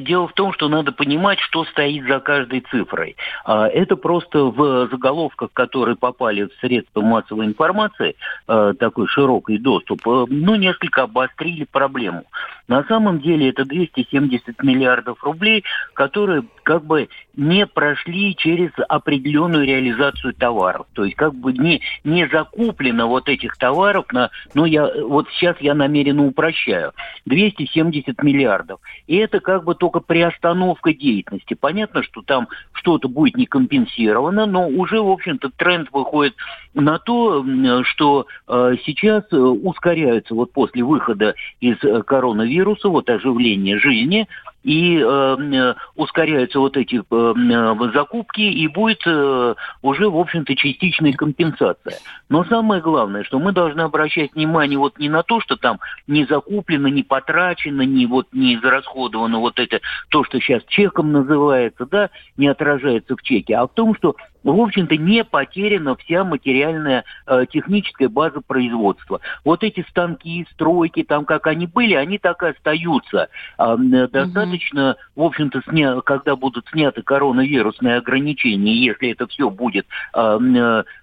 дело 0.00 0.28
в 0.28 0.34
том, 0.34 0.52
что 0.52 0.68
надо 0.68 0.92
понимать, 0.92 1.38
что 1.40 1.64
стоит 1.64 1.93
стоит 1.94 2.06
за 2.06 2.20
каждой 2.20 2.60
цифрой. 2.70 3.16
А, 3.44 3.68
это 3.68 3.96
просто 3.96 4.44
в 4.44 4.88
заголовках, 4.90 5.50
которые 5.52 5.96
попали 5.96 6.44
в 6.44 6.52
средства 6.60 7.00
массовой 7.00 7.46
информации, 7.46 8.16
а, 8.46 8.74
такой 8.74 9.06
широкий 9.08 9.58
доступ, 9.58 10.06
э, 10.06 10.26
ну, 10.28 10.54
несколько 10.56 11.02
обострили 11.02 11.66
проблему. 11.70 12.24
На 12.68 12.84
самом 12.84 13.20
деле 13.20 13.50
это 13.50 13.64
270 13.64 14.62
миллиардов 14.62 15.22
рублей, 15.22 15.64
которые 15.94 16.44
как 16.62 16.84
бы 16.84 17.08
не 17.36 17.66
прошли 17.66 18.34
через 18.36 18.70
определенную 18.88 19.66
реализацию 19.66 20.32
товаров. 20.34 20.86
То 20.94 21.04
есть 21.04 21.16
как 21.16 21.34
бы 21.34 21.52
не, 21.52 21.82
не 22.04 22.26
закуплено 22.28 23.06
вот 23.06 23.28
этих 23.28 23.56
товаров 23.56 24.06
на, 24.12 24.30
ну 24.54 24.64
я, 24.64 24.88
вот 25.02 25.28
сейчас 25.30 25.56
я 25.60 25.74
намеренно 25.74 26.24
упрощаю, 26.24 26.92
270 27.26 28.22
миллиардов. 28.22 28.80
И 29.06 29.16
это 29.16 29.40
как 29.40 29.64
бы 29.64 29.74
только 29.74 30.00
приостановка 30.00 30.94
деятельности. 30.94 31.54
Понятно, 31.54 31.83
что 32.02 32.22
там 32.22 32.48
что-то 32.72 33.08
будет 33.08 33.36
не 33.36 33.46
компенсировано, 33.46 34.46
но 34.46 34.68
уже, 34.68 35.00
в 35.00 35.10
общем-то, 35.10 35.50
тренд 35.56 35.88
выходит 35.92 36.34
на 36.74 36.98
то, 36.98 37.44
что 37.84 38.26
э, 38.48 38.74
сейчас 38.84 39.24
э, 39.30 39.36
ускоряются 39.36 40.34
вот 40.34 40.52
после 40.52 40.82
выхода 40.82 41.34
из 41.60 41.76
э, 41.82 42.02
коронавируса 42.02 42.54
вируса, 42.64 42.88
вот 42.88 43.10
оживление 43.10 43.78
жизни, 43.78 44.28
и 44.64 44.98
э, 44.98 45.02
э, 45.04 45.74
ускоряются 45.94 46.58
вот 46.58 46.76
эти 46.76 46.96
э, 46.96 47.02
э, 47.10 47.92
закупки, 47.92 48.40
и 48.40 48.66
будет 48.66 49.02
э, 49.06 49.54
уже, 49.82 50.08
в 50.08 50.16
общем-то, 50.16 50.56
частичная 50.56 51.12
компенсация. 51.12 51.98
Но 52.30 52.44
самое 52.44 52.80
главное, 52.80 53.24
что 53.24 53.38
мы 53.38 53.52
должны 53.52 53.82
обращать 53.82 54.34
внимание 54.34 54.78
вот 54.78 54.98
не 54.98 55.10
на 55.10 55.22
то, 55.22 55.40
что 55.40 55.56
там 55.56 55.80
не 56.06 56.24
закуплено, 56.24 56.88
не 56.88 57.02
потрачено, 57.02 57.82
не 57.82 58.06
вот 58.06 58.28
не 58.32 58.56
израсходовано 58.56 59.38
вот 59.38 59.58
это, 59.58 59.80
то, 60.08 60.24
что 60.24 60.40
сейчас 60.40 60.62
чеком 60.66 61.12
называется, 61.12 61.86
да, 61.86 62.08
не 62.38 62.48
отражается 62.48 63.16
в 63.16 63.22
чеке, 63.22 63.56
а 63.56 63.66
в 63.66 63.74
том, 63.74 63.94
что 63.94 64.16
в 64.52 64.60
общем-то, 64.60 64.96
не 64.96 65.24
потеряна 65.24 65.96
вся 65.96 66.24
материальная 66.24 67.04
э, 67.26 67.46
техническая 67.50 68.08
база 68.08 68.40
производства. 68.40 69.20
Вот 69.44 69.64
эти 69.64 69.84
станки, 69.88 70.46
стройки, 70.52 71.02
там 71.02 71.24
как 71.24 71.46
они 71.46 71.66
были, 71.66 71.94
они 71.94 72.18
так 72.18 72.42
и 72.42 72.48
остаются. 72.48 73.28
Э, 73.58 73.76
достаточно, 74.10 74.96
в 75.16 75.22
общем-то, 75.22 75.62
сня... 75.68 76.00
когда 76.02 76.36
будут 76.36 76.66
сняты 76.68 77.02
коронавирусные 77.02 77.96
ограничения, 77.96 78.74
если 78.74 79.10
это 79.10 79.26
все 79.26 79.48
будет 79.50 79.86
э, 80.14 80.38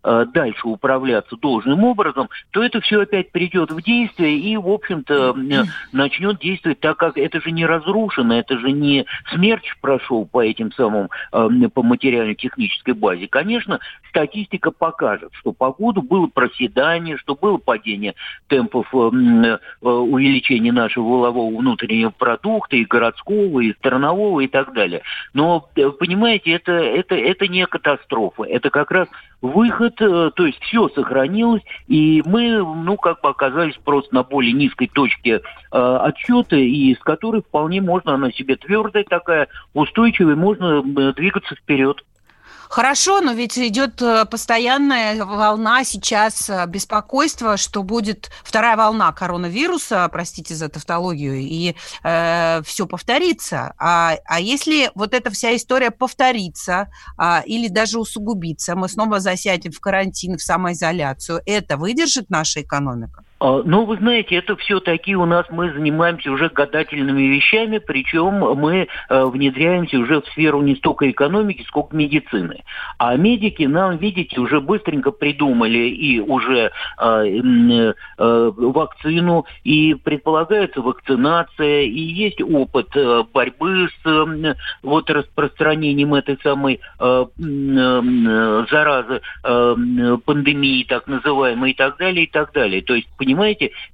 э, 0.03 0.25
дальше 0.33 0.67
управляться 0.67 1.35
должным 1.37 1.83
образом, 1.83 2.29
то 2.51 2.63
это 2.63 2.79
все 2.81 3.01
опять 3.01 3.31
придет 3.31 3.71
в 3.71 3.81
действие 3.81 4.37
и, 4.37 4.55
в 4.57 4.69
общем-то, 4.69 5.35
э, 5.35 5.63
начнет 5.91 6.39
действовать 6.39 6.79
так, 6.79 6.97
как 6.97 7.17
это 7.17 7.41
же 7.41 7.51
не 7.51 7.65
разрушено, 7.65 8.35
это 8.37 8.57
же 8.59 8.71
не 8.71 9.05
смерч 9.33 9.77
прошел 9.81 10.25
по 10.25 10.43
этим 10.43 10.71
самым, 10.73 11.09
э, 11.31 11.49
по 11.73 11.83
материально-технической 11.83 12.93
базе 12.93 13.27
конечно, 13.31 13.79
статистика 14.09 14.69
покажет, 14.69 15.31
что 15.33 15.53
по 15.53 15.71
году 15.71 16.03
было 16.03 16.27
проседание, 16.27 17.17
что 17.17 17.35
было 17.35 17.57
падение 17.57 18.13
темпов 18.47 18.87
э, 18.93 18.97
э, 18.97 19.87
увеличения 19.87 20.71
нашего 20.71 21.05
волового 21.05 21.57
внутреннего 21.57 22.11
продукта 22.11 22.75
и 22.75 22.85
городского, 22.85 23.61
и 23.61 23.73
странового, 23.73 24.41
и 24.41 24.47
так 24.47 24.73
далее. 24.73 25.01
Но, 25.33 25.69
э, 25.75 25.89
понимаете, 25.89 26.51
это, 26.51 26.73
это, 26.73 27.15
это 27.15 27.47
не 27.47 27.65
катастрофа, 27.65 28.43
это 28.43 28.69
как 28.69 28.91
раз 28.91 29.07
выход, 29.41 29.95
то 29.95 30.45
есть 30.45 30.61
все 30.61 30.87
сохранилось, 30.89 31.63
и 31.87 32.21
мы, 32.25 32.57
ну, 32.59 32.95
как 32.97 33.21
бы 33.21 33.29
оказались 33.29 33.75
просто 33.83 34.13
на 34.13 34.23
более 34.23 34.53
низкой 34.53 34.87
точке 34.87 35.41
э, 35.71 35.77
отсчета, 35.77 36.57
и 36.57 36.93
с 36.93 36.99
которой 36.99 37.41
вполне 37.41 37.81
можно, 37.81 38.13
она 38.13 38.31
себе 38.31 38.55
твердая 38.55 39.03
такая, 39.03 39.47
устойчивая, 39.73 40.35
можно 40.35 40.83
двигаться 41.13 41.55
вперед. 41.55 42.03
Хорошо, 42.71 43.19
но 43.19 43.33
ведь 43.33 43.57
идет 43.57 44.01
э, 44.01 44.23
постоянная 44.23 45.25
волна 45.25 45.83
сейчас 45.83 46.49
э, 46.49 46.65
беспокойства, 46.67 47.57
что 47.57 47.83
будет 47.83 48.31
вторая 48.45 48.77
волна 48.77 49.11
коронавируса, 49.11 50.07
простите 50.09 50.55
за 50.55 50.69
тавтологию, 50.69 51.35
и 51.35 51.75
э, 52.01 52.61
все 52.63 52.87
повторится. 52.87 53.73
А, 53.77 54.15
а 54.23 54.39
если 54.39 54.89
вот 54.95 55.13
эта 55.13 55.29
вся 55.31 55.53
история 55.53 55.91
повторится 55.91 56.89
а, 57.17 57.43
или 57.45 57.67
даже 57.67 57.99
усугубится, 57.99 58.77
мы 58.77 58.87
снова 58.87 59.19
засядем 59.19 59.73
в 59.73 59.81
карантин, 59.81 60.37
в 60.37 60.41
самоизоляцию, 60.41 61.41
это 61.45 61.75
выдержит 61.75 62.29
наша 62.29 62.61
экономика? 62.61 63.25
А, 63.41 63.61
ну, 63.65 63.85
вы 63.85 63.97
знаете, 63.97 64.35
это 64.35 64.55
все 64.55 64.79
такие 64.79 65.17
у 65.17 65.25
нас, 65.25 65.47
мы 65.49 65.73
занимаемся 65.73 66.31
уже 66.31 66.49
гадательными 66.49 67.23
вещами, 67.23 67.79
причем 67.79 68.35
мы 68.35 68.87
э, 69.09 69.25
внедряемся 69.25 69.97
уже 69.97 70.21
в 70.21 70.27
сферу 70.27 70.61
не 70.61 70.75
столько 70.75 71.09
экономики, 71.09 71.65
сколько 71.67 71.95
медицины. 71.95 72.63
А 72.99 73.15
медики 73.15 73.63
нам, 73.63 73.97
видите, 73.97 74.39
уже 74.39 74.61
быстренько 74.61 75.09
придумали 75.09 75.89
и 75.89 76.19
уже 76.19 76.71
э, 76.99 76.99
э, 76.99 77.93
вакцину, 78.17 79.45
и 79.63 79.95
предполагается 79.95 80.81
вакцинация, 80.81 81.81
и 81.81 81.99
есть 81.99 82.43
опыт 82.43 82.95
э, 82.95 83.23
борьбы 83.33 83.89
с 84.03 84.55
вот 84.83 85.09
распространением 85.09 86.13
этой 86.13 86.37
самой 86.43 86.79
заразы, 86.99 87.31
пандемии 89.41 90.83
так 90.83 91.07
называемой 91.07 91.71
и 91.71 91.73
так 91.73 91.97
далее, 91.97 92.25
и 92.25 92.29
так 92.29 92.53
далее. 92.53 92.83
То 92.83 92.93
есть, 92.93 93.07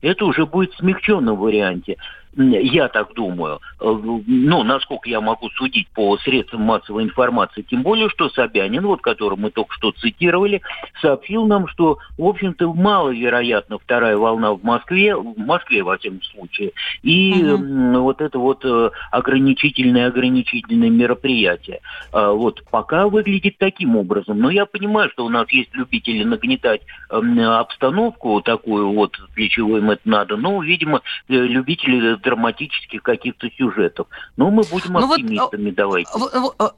это 0.01 0.25
уже 0.25 0.45
будет 0.45 0.73
в 0.73 0.77
смягченном 0.77 1.37
варианте. 1.37 1.97
Я 2.37 2.87
так 2.87 3.13
думаю, 3.13 3.59
ну, 3.79 4.63
насколько 4.63 5.09
я 5.09 5.21
могу 5.21 5.49
судить 5.51 5.87
по 5.89 6.17
средствам 6.17 6.61
массовой 6.63 7.03
информации, 7.03 7.63
тем 7.63 7.83
более, 7.83 8.09
что 8.09 8.29
Собянин, 8.29 8.85
вот 8.85 9.01
которого 9.01 9.39
мы 9.39 9.51
только 9.51 9.73
что 9.73 9.91
цитировали, 9.91 10.61
сообщил 11.01 11.45
нам, 11.45 11.67
что, 11.67 11.97
в 12.17 12.25
общем-то, 12.25 12.73
маловероятна 12.73 13.79
вторая 13.79 14.17
волна 14.17 14.53
в 14.53 14.63
Москве, 14.63 15.15
в 15.15 15.37
Москве, 15.37 15.83
во 15.83 15.97
всяком 15.97 16.21
случае, 16.23 16.71
и 17.03 17.43
угу. 17.43 18.01
вот 18.01 18.21
это 18.21 18.39
вот 18.39 18.65
ограничительное 19.11 20.07
ограничительное 20.07 20.89
мероприятие. 20.89 21.81
А, 22.11 22.31
вот 22.31 22.63
пока 22.69 23.07
выглядит 23.07 23.57
таким 23.57 23.95
образом. 23.95 24.39
Но 24.39 24.49
я 24.49 24.65
понимаю, 24.65 25.09
что 25.11 25.25
у 25.25 25.29
нас 25.29 25.49
есть 25.51 25.73
любители 25.73 26.23
нагнетать 26.23 26.81
обстановку 27.09 28.41
такую 28.41 28.93
вот, 28.93 29.17
для 29.35 29.49
чего 29.49 29.77
им 29.77 29.91
это 29.91 30.01
надо. 30.05 30.37
Ну, 30.37 30.61
видимо, 30.61 31.01
э, 31.27 31.33
любители 31.33 32.15
драматических 32.27 33.01
каких-то 33.03 33.49
сюжетов. 33.57 34.07
Но 34.35 34.51
мы 34.51 34.63
будем 34.63 34.93
ну 34.93 35.13
оптимистами, 35.13 35.69
вот, 35.69 35.75
давайте. 35.75 36.11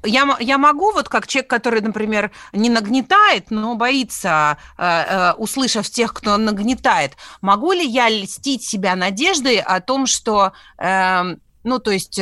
Я, 0.06 0.38
я 0.40 0.58
могу, 0.60 0.92
вот 0.92 1.10
как 1.10 1.26
человек, 1.26 1.50
который, 1.50 1.82
например, 1.82 2.30
не 2.54 2.70
нагнетает, 2.70 3.50
но 3.50 3.76
боится, 3.76 4.60
э, 4.78 4.84
э, 4.84 5.34
услышав 5.34 5.90
тех, 5.90 6.14
кто 6.14 6.38
нагнетает, 6.38 7.14
могу 7.42 7.72
ли 7.72 7.84
я 7.84 8.10
льстить 8.10 8.64
себя 8.64 8.96
надеждой 8.96 9.58
о 9.58 9.82
том, 9.82 10.06
что, 10.06 10.52
э, 10.78 11.36
ну, 11.64 11.80
то 11.80 11.92
есть 11.92 12.22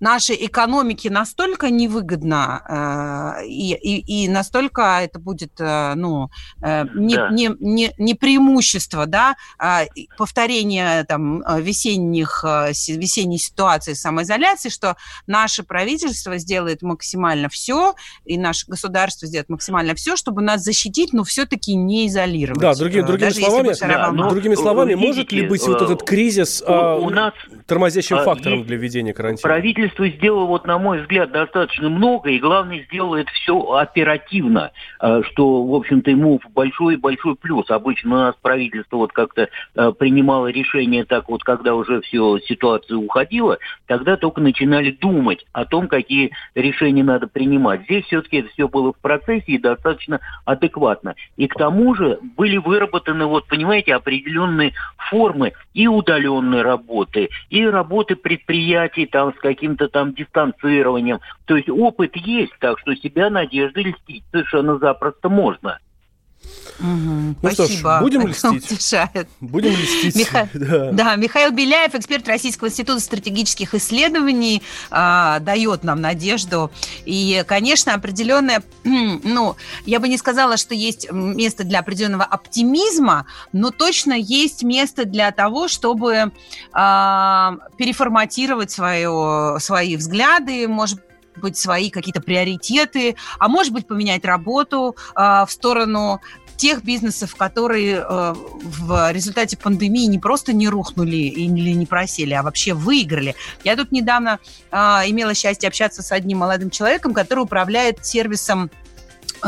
нашей 0.00 0.36
экономике 0.46 1.10
настолько 1.10 1.70
невыгодно 1.70 3.36
э, 3.40 3.46
и, 3.46 3.74
и, 3.74 4.24
и 4.24 4.28
настолько 4.28 5.00
это 5.02 5.18
будет 5.18 5.52
э, 5.58 5.94
ну, 5.94 6.30
э, 6.62 6.84
не, 6.94 7.16
да. 7.16 7.30
не, 7.30 7.50
не, 7.60 7.92
не 7.98 8.14
преимущество, 8.14 9.06
да, 9.06 9.36
а 9.58 9.84
повторение 10.16 11.04
там, 11.04 11.42
весенних, 11.60 12.44
весенней 12.44 13.38
ситуации 13.38 13.94
самоизоляции, 13.94 14.68
что 14.68 14.96
наше 15.26 15.62
правительство 15.62 16.38
сделает 16.38 16.82
максимально 16.82 17.48
все, 17.48 17.94
и 18.24 18.38
наше 18.38 18.66
государство 18.66 19.26
сделает 19.26 19.48
максимально 19.48 19.94
все, 19.94 20.16
чтобы 20.16 20.42
нас 20.42 20.62
защитить, 20.62 21.12
но 21.12 21.24
все-таки 21.24 21.74
не 21.74 22.06
изолировать. 22.06 22.60
Да, 22.60 22.74
другими, 22.74 23.02
другими 23.02 23.30
словами, 23.30 23.74
да, 23.80 24.12
но, 24.12 24.30
другими 24.30 24.54
словами 24.54 24.90
видите, 24.90 25.06
может 25.06 25.32
ли 25.32 25.46
быть 25.46 25.66
вот 25.66 25.82
этот 25.82 26.02
кризис 26.04 26.62
у, 26.66 26.72
у 26.72 27.10
нас, 27.10 27.34
тормозящим 27.66 28.18
фактором 28.18 28.64
для 28.64 28.76
введения 28.76 29.12
карантина? 29.12 29.42
Правительство 29.42 29.87
правительство 29.88 30.08
сделало, 30.08 30.46
вот, 30.46 30.66
на 30.66 30.78
мой 30.78 31.00
взгляд, 31.00 31.32
достаточно 31.32 31.88
много, 31.88 32.30
и 32.30 32.38
главное, 32.38 32.84
сделает 32.84 33.28
все 33.30 33.58
оперативно, 33.72 34.72
э, 35.00 35.22
что, 35.30 35.64
в 35.64 35.74
общем-то, 35.74 36.10
ему 36.10 36.40
большой-большой 36.54 37.36
плюс. 37.36 37.70
Обычно 37.70 38.10
у 38.10 38.18
нас 38.18 38.34
правительство 38.40 38.96
вот 38.96 39.12
как-то 39.12 39.48
э, 39.74 39.92
принимало 39.98 40.48
решение 40.48 41.04
так 41.04 41.28
вот, 41.28 41.42
когда 41.44 41.74
уже 41.74 42.00
все, 42.02 42.38
ситуация 42.40 42.96
уходила, 42.96 43.58
тогда 43.86 44.16
только 44.16 44.40
начинали 44.40 44.90
думать 44.90 45.44
о 45.52 45.64
том, 45.64 45.88
какие 45.88 46.32
решения 46.54 47.04
надо 47.04 47.26
принимать. 47.26 47.82
Здесь 47.84 48.04
все-таки 48.06 48.38
это 48.38 48.48
все 48.50 48.68
было 48.68 48.92
в 48.92 48.98
процессе 48.98 49.52
и 49.52 49.58
достаточно 49.58 50.20
адекватно. 50.44 51.14
И 51.36 51.46
к 51.46 51.54
тому 51.54 51.94
же 51.94 52.18
были 52.36 52.58
выработаны, 52.58 53.26
вот, 53.26 53.46
понимаете, 53.46 53.94
определенные 53.94 54.72
формы 55.10 55.52
и 55.72 55.86
удаленной 55.86 56.62
работы, 56.62 57.28
и 57.50 57.64
работы 57.64 58.16
предприятий 58.16 59.06
там 59.06 59.32
с 59.34 59.38
каким 59.38 59.76
каким-то 59.78 59.88
там 59.88 60.12
дистанцированием. 60.14 61.20
То 61.46 61.56
есть 61.56 61.68
опыт 61.68 62.16
есть, 62.16 62.52
так 62.60 62.78
что 62.80 62.94
себя 62.96 63.30
надежды 63.30 63.82
льстить 63.82 64.24
совершенно 64.30 64.78
запросто 64.78 65.28
можно. 65.28 65.78
Угу, 66.80 66.86
ну 66.86 67.34
спасибо. 67.40 67.68
что 67.68 67.98
ж, 67.98 68.00
будем 68.00 68.26
льстить. 68.28 68.72
Утешает. 68.72 69.28
Будем 69.40 69.72
льстить. 69.72 70.14
Миха... 70.14 70.48
Да. 70.58 70.92
да, 70.92 71.16
Михаил 71.16 71.50
Беляев, 71.50 71.94
эксперт 71.94 72.28
Российского 72.28 72.68
института 72.68 73.00
стратегических 73.00 73.74
исследований, 73.74 74.62
э, 74.90 75.36
дает 75.40 75.82
нам 75.82 76.00
надежду. 76.00 76.70
И, 77.04 77.44
конечно, 77.46 77.94
определенное, 77.94 78.62
ну, 78.84 79.56
я 79.86 79.98
бы 79.98 80.08
не 80.08 80.18
сказала, 80.18 80.56
что 80.56 80.74
есть 80.74 81.10
место 81.10 81.64
для 81.64 81.80
определенного 81.80 82.24
оптимизма, 82.24 83.26
но 83.52 83.70
точно 83.70 84.12
есть 84.12 84.62
место 84.62 85.04
для 85.04 85.32
того, 85.32 85.68
чтобы 85.68 86.14
э, 86.14 86.28
переформатировать 87.76 88.70
свое, 88.70 89.56
свои 89.60 89.96
взгляды, 89.96 90.68
может 90.68 91.00
быть, 91.40 91.56
свои 91.56 91.90
какие-то 91.90 92.20
приоритеты, 92.20 93.16
а 93.38 93.48
может 93.48 93.72
быть, 93.72 93.86
поменять 93.86 94.24
работу 94.24 94.96
э, 95.14 95.44
в 95.46 95.48
сторону 95.50 96.20
тех 96.58 96.82
бизнесов, 96.82 97.36
которые 97.36 98.04
э, 98.06 98.34
в 98.34 99.12
результате 99.12 99.56
пандемии 99.56 100.06
не 100.06 100.18
просто 100.18 100.52
не 100.52 100.68
рухнули 100.68 101.16
или 101.16 101.70
не 101.70 101.86
просели, 101.86 102.34
а 102.34 102.42
вообще 102.42 102.74
выиграли. 102.74 103.36
Я 103.64 103.76
тут 103.76 103.92
недавно 103.92 104.40
э, 104.70 104.76
имела 104.76 105.34
счастье 105.34 105.68
общаться 105.68 106.02
с 106.02 106.10
одним 106.10 106.38
молодым 106.38 106.70
человеком, 106.70 107.14
который 107.14 107.44
управляет 107.44 108.04
сервисом 108.04 108.70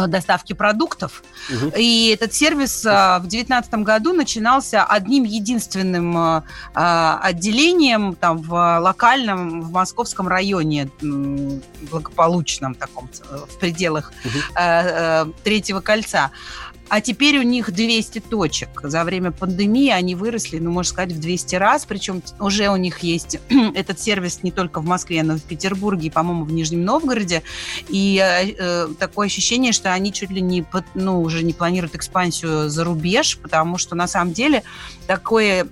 доставки 0.09 0.53
продуктов. 0.53 1.23
Угу. 1.49 1.73
И 1.77 2.13
этот 2.15 2.35
сервис 2.35 2.85
э, 2.85 3.19
в 3.19 3.23
2019 3.23 3.75
году 3.75 4.13
начинался 4.13 4.85
одним 4.85 5.25
единственным 5.25 6.17
э, 6.17 6.43
отделением 6.75 8.15
там 8.15 8.39
в 8.39 8.81
локальном, 8.81 9.63
в 9.63 9.73
московском 9.73 10.29
районе, 10.29 10.91
благополучном 11.01 12.75
таком, 12.75 13.09
в 13.49 13.59
пределах 13.59 14.13
угу. 14.25 15.35
третьего 15.45 15.81
кольца. 15.81 16.31
А 16.91 17.01
теперь 17.01 17.39
у 17.39 17.43
них 17.43 17.73
200 17.73 18.19
точек. 18.19 18.81
За 18.83 19.05
время 19.05 19.31
пандемии 19.31 19.91
они 19.91 20.17
выросли, 20.17 20.59
ну, 20.59 20.73
можно 20.73 20.91
сказать, 20.91 21.13
в 21.13 21.21
200 21.21 21.55
раз. 21.55 21.87
Причем 21.87 22.21
уже 22.41 22.69
у 22.69 22.75
них 22.75 22.99
есть 22.99 23.39
этот 23.75 24.01
сервис 24.01 24.43
не 24.43 24.51
только 24.51 24.81
в 24.81 24.85
Москве, 24.85 25.23
но 25.23 25.35
и 25.35 25.39
в 25.39 25.45
Петербурге 25.45 26.09
и, 26.09 26.11
по-моему, 26.11 26.45
в 26.45 26.53
Нижнем 26.53 26.85
Новгороде. 26.85 27.45
И 27.89 28.21
э, 28.21 28.89
такое 28.99 29.29
ощущение, 29.29 29.71
что 29.71 29.93
они 29.93 30.13
чуть 30.13 30.31
ли 30.31 30.41
не, 30.41 30.67
ну, 30.95 31.23
уже 31.23 31.45
не 31.45 31.53
планируют 31.53 31.95
экспансию 31.95 32.69
за 32.69 32.83
рубеж, 32.83 33.39
потому 33.39 33.79
что 33.79 33.95
на 33.95 34.09
самом 34.09 34.33
деле 34.33 34.65
такое 35.07 35.69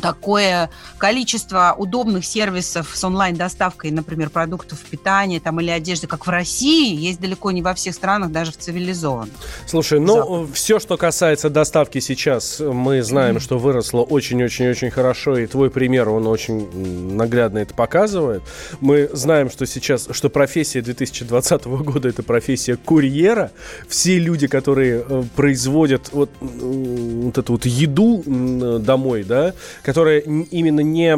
такое 0.00 0.70
количество 0.98 1.74
удобных 1.76 2.24
сервисов 2.24 2.90
с 2.94 3.02
онлайн-доставкой, 3.04 3.90
например, 3.90 4.30
продуктов 4.30 4.80
питания 4.80 5.40
там, 5.40 5.60
или 5.60 5.70
одежды, 5.70 6.06
как 6.06 6.26
в 6.26 6.30
России, 6.30 6.94
есть 6.94 7.20
далеко 7.20 7.50
не 7.50 7.62
во 7.62 7.74
всех 7.74 7.94
странах, 7.94 8.30
даже 8.30 8.52
в 8.52 8.56
цивилизованных. 8.58 9.34
Слушай, 9.66 10.00
ну, 10.00 10.16
Запад. 10.16 10.56
все, 10.56 10.78
что 10.78 10.96
касается 10.96 11.50
доставки 11.50 12.00
сейчас, 12.00 12.60
мы 12.60 13.02
знаем, 13.02 13.36
mm-hmm. 13.36 13.40
что 13.40 13.58
выросло 13.58 14.02
очень-очень-очень 14.02 14.90
хорошо, 14.90 15.38
и 15.38 15.46
твой 15.46 15.70
пример, 15.70 16.08
он 16.08 16.26
очень 16.26 17.14
наглядно 17.14 17.58
это 17.58 17.74
показывает. 17.74 18.42
Мы 18.80 19.08
знаем, 19.12 19.50
что 19.50 19.66
сейчас, 19.66 20.08
что 20.10 20.28
профессия 20.28 20.82
2020 20.82 21.64
года– 21.64 22.08
это 22.10 22.22
профессия 22.22 22.76
курьера. 22.76 23.50
Все 23.88 24.18
люди, 24.18 24.46
которые 24.46 25.04
э, 25.08 25.22
производят 25.34 26.10
вот, 26.12 26.30
вот 26.40 27.38
эту 27.38 27.52
вот 27.52 27.66
еду 27.66 28.22
домой, 28.80 29.24
да, 29.24 29.54
которые 29.88 30.20
именно 30.20 30.80
не, 30.80 31.16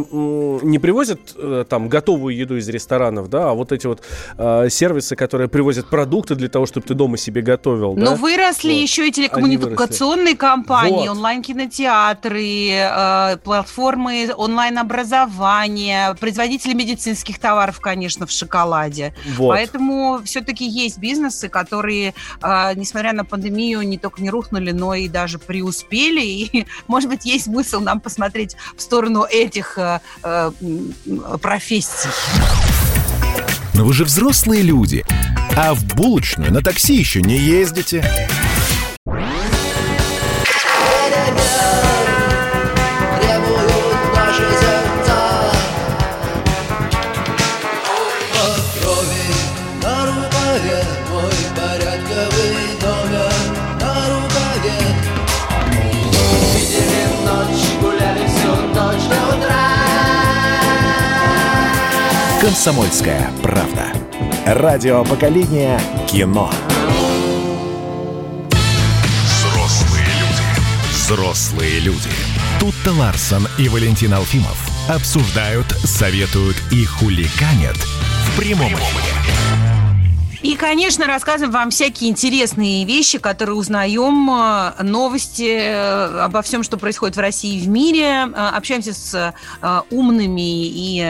не 0.64 0.78
привозят 0.78 1.34
э, 1.34 1.64
там 1.68 1.88
готовую 1.88 2.36
еду 2.36 2.56
из 2.56 2.68
ресторанов, 2.68 3.28
да, 3.28 3.50
а 3.50 3.54
вот 3.54 3.72
эти 3.72 3.88
вот 3.88 4.00
э, 4.38 4.68
сервисы, 4.70 5.16
которые 5.16 5.48
привозят 5.48 5.90
продукты 5.90 6.36
для 6.36 6.48
того, 6.48 6.66
чтобы 6.66 6.86
ты 6.86 6.94
дома 6.94 7.16
себе 7.16 7.42
готовил. 7.42 7.96
Но 7.96 8.10
да? 8.10 8.14
выросли 8.14 8.72
вот. 8.72 8.82
еще 8.82 9.08
и 9.08 9.10
телекоммуникационные 9.10 10.36
компании, 10.36 11.08
вот. 11.08 11.16
онлайн-кинотеатры, 11.16 12.68
э, 12.70 13.36
платформы 13.42 14.30
онлайн-образования, 14.36 16.14
производители 16.20 16.72
медицинских 16.72 17.40
товаров, 17.40 17.80
конечно, 17.80 18.28
в 18.28 18.30
шоколаде. 18.30 19.14
Вот. 19.36 19.48
Поэтому 19.48 20.20
все-таки 20.24 20.64
есть 20.64 20.98
бизнесы, 20.98 21.48
которые, 21.48 22.14
э, 22.40 22.74
несмотря 22.76 23.14
на 23.14 23.24
пандемию, 23.24 23.82
не 23.82 23.98
только 23.98 24.22
не 24.22 24.30
рухнули, 24.30 24.70
но 24.70 24.94
и 24.94 25.08
даже 25.08 25.40
преуспели. 25.40 26.20
И, 26.20 26.66
может 26.86 27.10
быть, 27.10 27.24
есть 27.24 27.46
смысл 27.46 27.80
нам 27.80 27.98
посмотреть 27.98 28.20
смотреть 28.20 28.56
в 28.76 28.82
сторону 28.82 29.24
этих 29.24 29.78
э, 29.78 30.00
э, 30.22 30.50
профессий. 31.40 32.08
Но 33.74 33.84
вы 33.84 33.92
же 33.92 34.04
взрослые 34.04 34.62
люди, 34.62 35.04
а 35.56 35.74
в 35.74 35.84
булочную 35.94 36.52
на 36.52 36.62
такси 36.62 36.94
еще 36.94 37.22
не 37.22 37.38
ездите. 37.38 38.04
«Комсомольская 62.60 63.30
правда». 63.42 63.90
Радио 64.44 65.02
поколения 65.02 65.80
кино. 66.06 66.52
Взрослые 69.24 70.04
люди. 70.04 70.92
Взрослые 70.92 71.80
люди. 71.80 72.10
Тут-то 72.60 72.92
Ларсон 72.92 73.48
и 73.56 73.66
Валентин 73.70 74.12
Алфимов 74.12 74.58
обсуждают, 74.90 75.70
советуют 75.84 76.62
и 76.70 76.84
хулиганят 76.84 77.78
в 77.78 78.36
прямом 78.38 78.74
эфире. 78.74 79.19
И, 80.42 80.56
конечно, 80.56 81.06
рассказываем 81.06 81.52
вам 81.52 81.70
всякие 81.70 82.10
интересные 82.10 82.86
вещи, 82.86 83.18
которые 83.18 83.56
узнаем, 83.56 84.30
э, 84.30 84.82
новости 84.82 85.50
э, 85.50 86.20
обо 86.22 86.40
всем, 86.40 86.62
что 86.62 86.78
происходит 86.78 87.16
в 87.16 87.20
России 87.20 87.58
и 87.58 87.60
в 87.60 87.68
мире. 87.68 88.04
Э, 88.04 88.50
общаемся 88.56 88.94
с 88.94 89.34
умными 89.90 90.66
и 90.66 91.00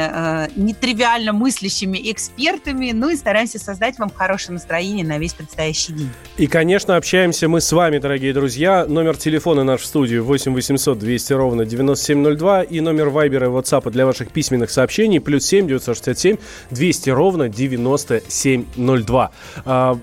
нетривиально 0.57 1.33
мыслящими 1.33 2.11
экспертами, 2.11 2.90
ну 2.93 3.11
и 3.11 3.16
стараемся 3.16 3.59
создать 3.59 3.99
вам 3.99 4.11
хорошее 4.11 4.55
настроение 4.55 5.05
на 5.05 5.19
весь 5.19 5.35
предстоящий 5.35 5.93
день. 5.93 6.11
И, 6.37 6.47
конечно, 6.47 6.97
общаемся 6.97 7.49
мы 7.49 7.61
с 7.61 7.71
вами, 7.73 7.99
дорогие 7.99 8.33
друзья. 8.33 8.87
Номер 8.87 9.16
телефона 9.16 9.64
наш 9.64 9.83
в 9.83 9.87
студию 9.87 10.25
8 10.25 10.53
800 10.53 10.99
200 10.99 11.33
ровно 11.35 11.64
9702 11.64 12.62
и 12.62 12.81
номер 12.81 13.11
Вайбера 13.11 13.47
и 13.47 13.51
WhatsApp 13.51 13.90
для 13.90 14.07
ваших 14.07 14.31
письменных 14.31 14.71
сообщений 14.71 15.21
плюс 15.21 15.45
7 15.47 15.66
967 15.69 16.37
200 16.71 17.11
ровно 17.11 17.49
9702. 17.49 19.19
2. 19.20 19.30
А, 19.64 19.98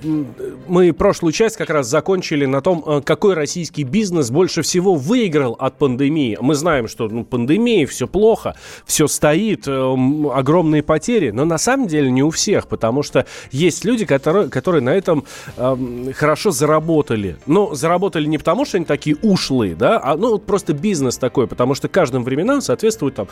мы 0.68 0.94
прошлую 0.94 1.32
часть 1.32 1.58
как 1.58 1.70
раз 1.70 1.88
закончили 1.88 2.46
на 2.46 2.62
том, 2.62 2.84
а, 2.86 3.02
какой 3.02 3.34
российский 3.34 3.84
бизнес 3.84 4.30
больше 4.30 4.62
всего 4.62 4.96
выиграл 4.96 5.56
от 5.60 5.78
пандемии. 5.78 6.38
Мы 6.40 6.56
знаем, 6.56 6.88
что 6.88 7.08
ну, 7.08 7.24
пандемия, 7.24 7.88
все 7.88 8.08
плохо, 8.08 8.56
все 8.86 9.08
стоит, 9.08 9.68
э, 9.68 9.96
огромные 10.34 10.84
потери, 10.84 11.32
но 11.32 11.46
на 11.46 11.58
самом 11.58 11.88
деле 11.88 12.12
не 12.12 12.24
у 12.24 12.30
всех, 12.30 12.68
потому 12.68 13.04
что 13.04 13.26
есть 13.52 13.86
люди, 13.86 14.06
которые, 14.06 14.50
которые 14.50 14.82
на 14.82 14.94
этом 14.94 15.24
э, 15.56 16.12
хорошо 16.16 16.52
заработали. 16.52 17.38
Но 17.46 17.74
заработали 17.76 18.26
не 18.26 18.38
потому, 18.38 18.66
что 18.66 18.78
они 18.78 18.86
такие 18.86 19.16
ушлые, 19.22 19.76
да, 19.76 20.00
а 20.04 20.16
ну 20.18 20.38
просто 20.38 20.74
бизнес 20.74 21.18
такой, 21.18 21.48
потому 21.48 21.76
что 21.76 21.88
каждым 21.88 22.24
временам 22.24 22.62
соответствует 22.62 23.16
там, 23.16 23.28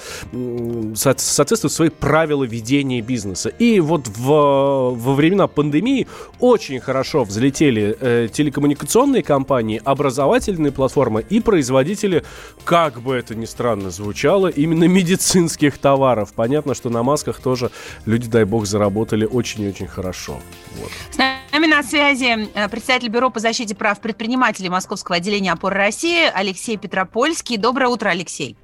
соответствуют 0.93 1.73
свои 1.73 1.89
правила 1.89 2.43
ведения 2.43 3.01
бизнеса. 3.01 3.49
И 3.49 3.79
вот 3.79 4.07
в, 4.07 4.25
во 4.25 5.13
времена 5.13 5.47
пандемии 5.47 5.74
пандемии 5.75 6.07
очень 6.39 6.79
хорошо 6.79 7.23
взлетели 7.23 7.97
э, 7.99 8.27
телекоммуникационные 8.31 9.23
компании, 9.23 9.81
образовательные 9.83 10.71
платформы 10.71 11.25
и 11.29 11.39
производители, 11.39 12.23
как 12.63 13.01
бы 13.01 13.15
это 13.15 13.35
ни 13.35 13.45
странно 13.45 13.89
звучало, 13.89 14.47
именно 14.47 14.85
медицинских 14.85 15.77
товаров. 15.77 16.33
Понятно, 16.33 16.75
что 16.75 16.89
на 16.89 17.03
масках 17.03 17.39
тоже 17.39 17.71
люди, 18.05 18.29
дай 18.29 18.45
бог, 18.45 18.65
заработали 18.65 19.25
очень-очень 19.25 19.87
хорошо. 19.87 20.39
Вот. 20.79 20.91
С 21.11 21.17
нами 21.17 21.67
на 21.67 21.83
связи 21.83 22.49
э, 22.53 22.69
председатель 22.69 23.09
Бюро 23.09 23.29
по 23.29 23.39
защите 23.39 23.75
прав 23.75 23.99
предпринимателей 23.99 24.69
Московского 24.69 25.17
отделения 25.17 25.51
опоры 25.51 25.75
России 25.75 26.29
Алексей 26.33 26.77
Петропольский. 26.77 27.57
Доброе 27.57 27.87
утро, 27.87 28.09
Алексей. 28.09 28.55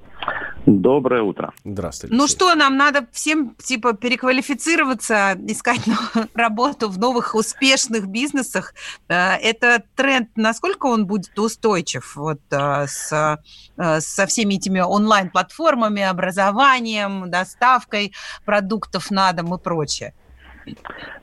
Доброе 0.66 1.22
утро. 1.22 1.52
Здравствуйте. 1.64 2.14
Ну 2.14 2.28
что, 2.28 2.54
нам 2.54 2.76
надо 2.76 3.06
всем 3.10 3.56
типа 3.56 3.94
переквалифицироваться, 3.94 5.36
искать 5.46 5.80
работу 6.34 6.88
в 6.88 6.98
новых 6.98 7.34
успешных 7.34 8.06
бизнесах. 8.06 8.74
Э, 9.08 9.34
это 9.34 9.82
тренд, 9.96 10.28
насколько 10.36 10.86
он 10.86 11.06
будет 11.06 11.36
устойчив 11.36 12.14
вот 12.14 12.40
э, 12.50 12.86
с, 12.86 13.38
э, 13.76 14.00
со 14.00 14.26
всеми 14.26 14.54
этими 14.54 14.78
онлайн-платформами, 14.78 16.02
образованием, 16.02 17.28
доставкой 17.28 18.12
продуктов 18.44 19.10
на 19.10 19.32
дом 19.32 19.54
и 19.54 19.58
прочее? 19.58 20.14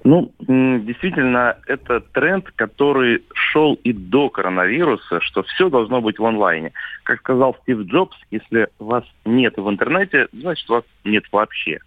Ну, 0.04 0.32
действительно, 0.40 1.58
это 1.68 2.00
тренд, 2.00 2.50
который 2.56 3.24
шел 3.34 3.76
и 3.84 3.94
до 3.94 4.30
коронавируса, 4.30 5.20
что 5.22 5.44
все 5.44 5.70
должно 5.70 6.02
быть 6.02 6.20
в 6.20 6.26
онлайне. 6.26 6.72
Как 7.04 7.20
сказал 7.20 7.56
Стив 7.62 7.80
Джобс, 7.82 8.18
если 8.32 8.68
вас 8.80 9.04
нет 9.26 9.58
в 9.58 9.70
интернете, 9.70 10.28
значит 10.34 10.68
вас 10.70 10.84
нет 11.04 11.24
вообще. 11.32 11.80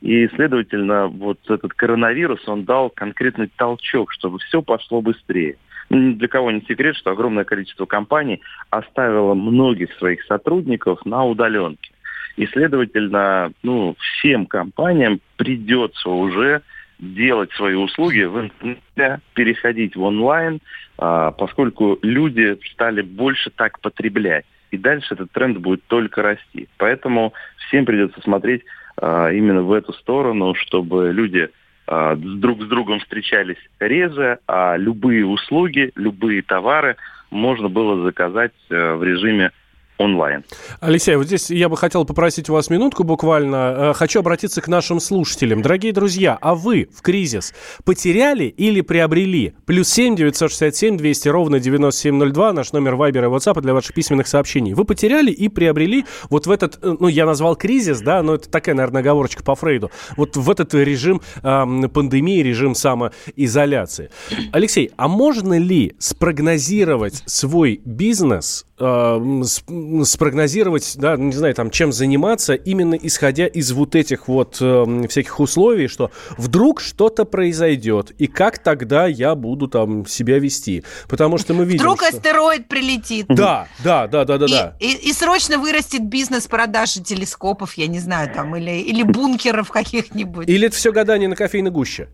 И, 0.00 0.28
следовательно, 0.28 1.06
вот 1.06 1.38
этот 1.48 1.72
коронавирус, 1.72 2.46
он 2.48 2.64
дал 2.64 2.90
конкретный 2.90 3.50
толчок, 3.56 4.12
чтобы 4.12 4.38
все 4.40 4.62
пошло 4.62 5.00
быстрее. 5.00 5.56
Ну, 5.88 6.14
для 6.14 6.28
кого 6.28 6.50
не 6.50 6.60
секрет, 6.62 6.96
что 6.96 7.12
огромное 7.12 7.44
количество 7.44 7.86
компаний 7.86 8.42
оставило 8.70 9.34
многих 9.34 9.92
своих 9.94 10.22
сотрудников 10.24 11.04
на 11.06 11.24
удаленке. 11.24 11.92
И, 12.36 12.46
следовательно, 12.46 13.52
ну, 13.62 13.96
всем 13.98 14.46
компаниям 14.46 15.20
придется 15.36 16.10
уже 16.10 16.62
делать 16.98 17.52
свои 17.52 17.74
услуги 17.74 18.22
в 18.22 18.40
интернете, 18.40 19.20
переходить 19.34 19.96
в 19.96 20.02
онлайн, 20.02 20.60
а, 20.98 21.30
поскольку 21.32 21.98
люди 22.02 22.58
стали 22.72 23.02
больше 23.02 23.50
так 23.50 23.80
потреблять. 23.80 24.46
И 24.70 24.78
дальше 24.78 25.14
этот 25.14 25.30
тренд 25.30 25.58
будет 25.58 25.84
только 25.84 26.22
расти. 26.22 26.68
Поэтому 26.78 27.32
всем 27.68 27.84
придется 27.84 28.20
смотреть 28.22 28.62
а, 28.96 29.30
именно 29.30 29.62
в 29.62 29.72
эту 29.72 29.92
сторону, 29.92 30.54
чтобы 30.54 31.12
люди 31.12 31.50
а, 31.86 32.16
друг 32.16 32.62
с 32.62 32.66
другом 32.66 33.00
встречались 33.00 33.58
реже, 33.78 34.38
а 34.48 34.76
любые 34.76 35.26
услуги, 35.26 35.92
любые 35.94 36.42
товары 36.42 36.96
можно 37.30 37.68
было 37.68 38.02
заказать 38.04 38.52
в 38.68 39.02
режиме 39.02 39.50
онлайн. 39.98 40.44
Алексей, 40.80 41.16
вот 41.16 41.26
здесь 41.26 41.50
я 41.50 41.68
бы 41.68 41.76
хотел 41.76 42.04
попросить 42.04 42.50
у 42.50 42.52
вас 42.52 42.70
минутку 42.70 43.04
буквально. 43.04 43.56
Э, 43.56 43.92
хочу 43.94 44.20
обратиться 44.20 44.60
к 44.60 44.68
нашим 44.68 45.00
слушателям. 45.00 45.62
Дорогие 45.62 45.92
друзья, 45.92 46.36
а 46.40 46.54
вы 46.54 46.88
в 46.94 47.02
кризис 47.02 47.54
потеряли 47.84 48.44
или 48.44 48.82
приобрели? 48.82 49.54
Плюс 49.64 49.88
семь 49.88 50.14
девятьсот 50.16 50.50
шестьдесят 50.50 50.76
семь 50.76 50.96
двести 50.96 51.28
ровно 51.28 51.58
девяносто 51.60 52.02
семь 52.02 52.16
ноль 52.16 52.32
два 52.32 52.52
наш 52.52 52.72
номер 52.72 52.96
Вайбера 52.96 53.28
и 53.28 53.30
WhatsApp 53.30 53.60
для 53.62 53.72
ваших 53.72 53.94
письменных 53.94 54.26
сообщений. 54.26 54.74
Вы 54.74 54.84
потеряли 54.84 55.30
и 55.30 55.48
приобрели 55.48 56.04
вот 56.28 56.46
в 56.46 56.50
этот, 56.50 56.78
э, 56.82 56.94
ну, 57.00 57.08
я 57.08 57.24
назвал 57.24 57.56
кризис, 57.56 58.00
да, 58.00 58.22
но 58.22 58.34
это 58.34 58.50
такая, 58.50 58.74
наверное, 58.74 59.00
оговорочка 59.00 59.42
по 59.42 59.54
Фрейду. 59.54 59.90
Вот 60.16 60.36
в 60.36 60.50
этот 60.50 60.74
режим 60.74 61.22
э, 61.42 61.88
пандемии, 61.88 62.42
режим 62.42 62.74
самоизоляции. 62.74 64.10
Алексей, 64.52 64.90
а 64.96 65.08
можно 65.08 65.58
ли 65.58 65.94
спрогнозировать 65.98 67.22
свой 67.24 67.80
бизнес 67.84 68.65
спрогнозировать, 68.78 70.96
да, 70.98 71.16
не 71.16 71.32
знаю, 71.32 71.54
там, 71.54 71.70
чем 71.70 71.92
заниматься, 71.92 72.52
именно 72.54 72.94
исходя 72.94 73.46
из 73.46 73.72
вот 73.72 73.94
этих 73.94 74.28
вот 74.28 74.58
э, 74.60 75.06
всяких 75.08 75.40
условий, 75.40 75.88
что 75.88 76.10
вдруг 76.36 76.82
что-то 76.82 77.24
произойдет, 77.24 78.10
и 78.18 78.26
как 78.26 78.58
тогда 78.58 79.06
я 79.06 79.34
буду 79.34 79.68
там 79.68 80.04
себя 80.04 80.38
вести. 80.38 80.84
Потому 81.08 81.38
что 81.38 81.54
мы 81.54 81.64
видим, 81.64 81.80
Вдруг 81.80 82.02
что... 82.02 82.16
астероид 82.16 82.68
прилетит. 82.68 83.26
Да, 83.28 83.66
да, 83.82 84.08
да, 84.08 84.26
да, 84.26 84.38
да, 84.38 84.46
и, 84.46 84.50
да. 84.50 84.76
И, 84.78 84.92
и, 84.92 85.08
и 85.08 85.12
срочно 85.14 85.58
вырастет 85.58 86.04
бизнес 86.04 86.46
продажи 86.46 87.02
телескопов, 87.02 87.72
я 87.74 87.86
не 87.86 87.98
знаю, 87.98 88.30
там, 88.34 88.56
или, 88.56 88.72
или 88.72 89.02
бункеров 89.02 89.70
каких-нибудь. 89.70 90.48
Или 90.48 90.66
это 90.66 90.76
все 90.76 90.92
гадание 90.92 91.30
на 91.30 91.36
кофейной 91.36 91.70
гуще? 91.70 92.08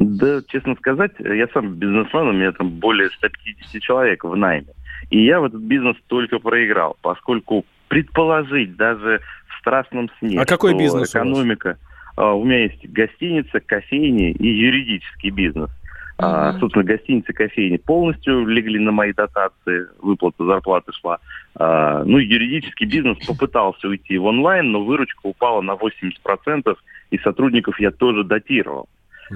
Да, 0.00 0.42
честно 0.48 0.74
сказать, 0.74 1.12
я 1.20 1.46
сам 1.54 1.74
бизнесмен, 1.74 2.28
у 2.28 2.32
меня 2.32 2.50
там 2.52 2.70
более 2.70 3.10
150 3.10 3.80
человек 3.80 4.24
в 4.24 4.34
найме. 4.34 4.72
И 5.10 5.24
я 5.24 5.40
в 5.40 5.44
этот 5.44 5.60
бизнес 5.60 5.96
только 6.06 6.38
проиграл, 6.38 6.96
поскольку 7.02 7.64
предположить 7.88 8.76
даже 8.76 9.20
в 9.48 9.60
страстном 9.60 10.10
сне, 10.18 10.40
а 10.40 10.44
какой 10.44 10.74
бизнес 10.74 11.10
экономика... 11.10 11.78
У, 12.16 12.20
а, 12.20 12.34
у 12.34 12.44
меня 12.44 12.64
есть 12.64 12.88
гостиница, 12.88 13.60
кофейни 13.60 14.32
и 14.32 14.46
юридический 14.46 15.30
бизнес. 15.30 15.70
А, 16.16 16.56
собственно, 16.60 16.84
гостиницы, 16.84 17.32
кофейни 17.32 17.76
полностью 17.76 18.46
легли 18.46 18.78
на 18.78 18.92
мои 18.92 19.12
дотации, 19.12 19.88
выплата 20.00 20.44
зарплаты 20.44 20.92
шла. 20.92 21.18
А, 21.56 22.04
ну, 22.04 22.18
юридический 22.18 22.86
бизнес 22.86 23.18
попытался 23.26 23.88
уйти 23.88 24.16
в 24.16 24.24
онлайн, 24.24 24.70
но 24.70 24.84
выручка 24.84 25.20
упала 25.24 25.60
на 25.60 25.72
80%, 25.72 26.76
и 27.10 27.18
сотрудников 27.18 27.80
я 27.80 27.90
тоже 27.90 28.22
датировал. 28.22 28.88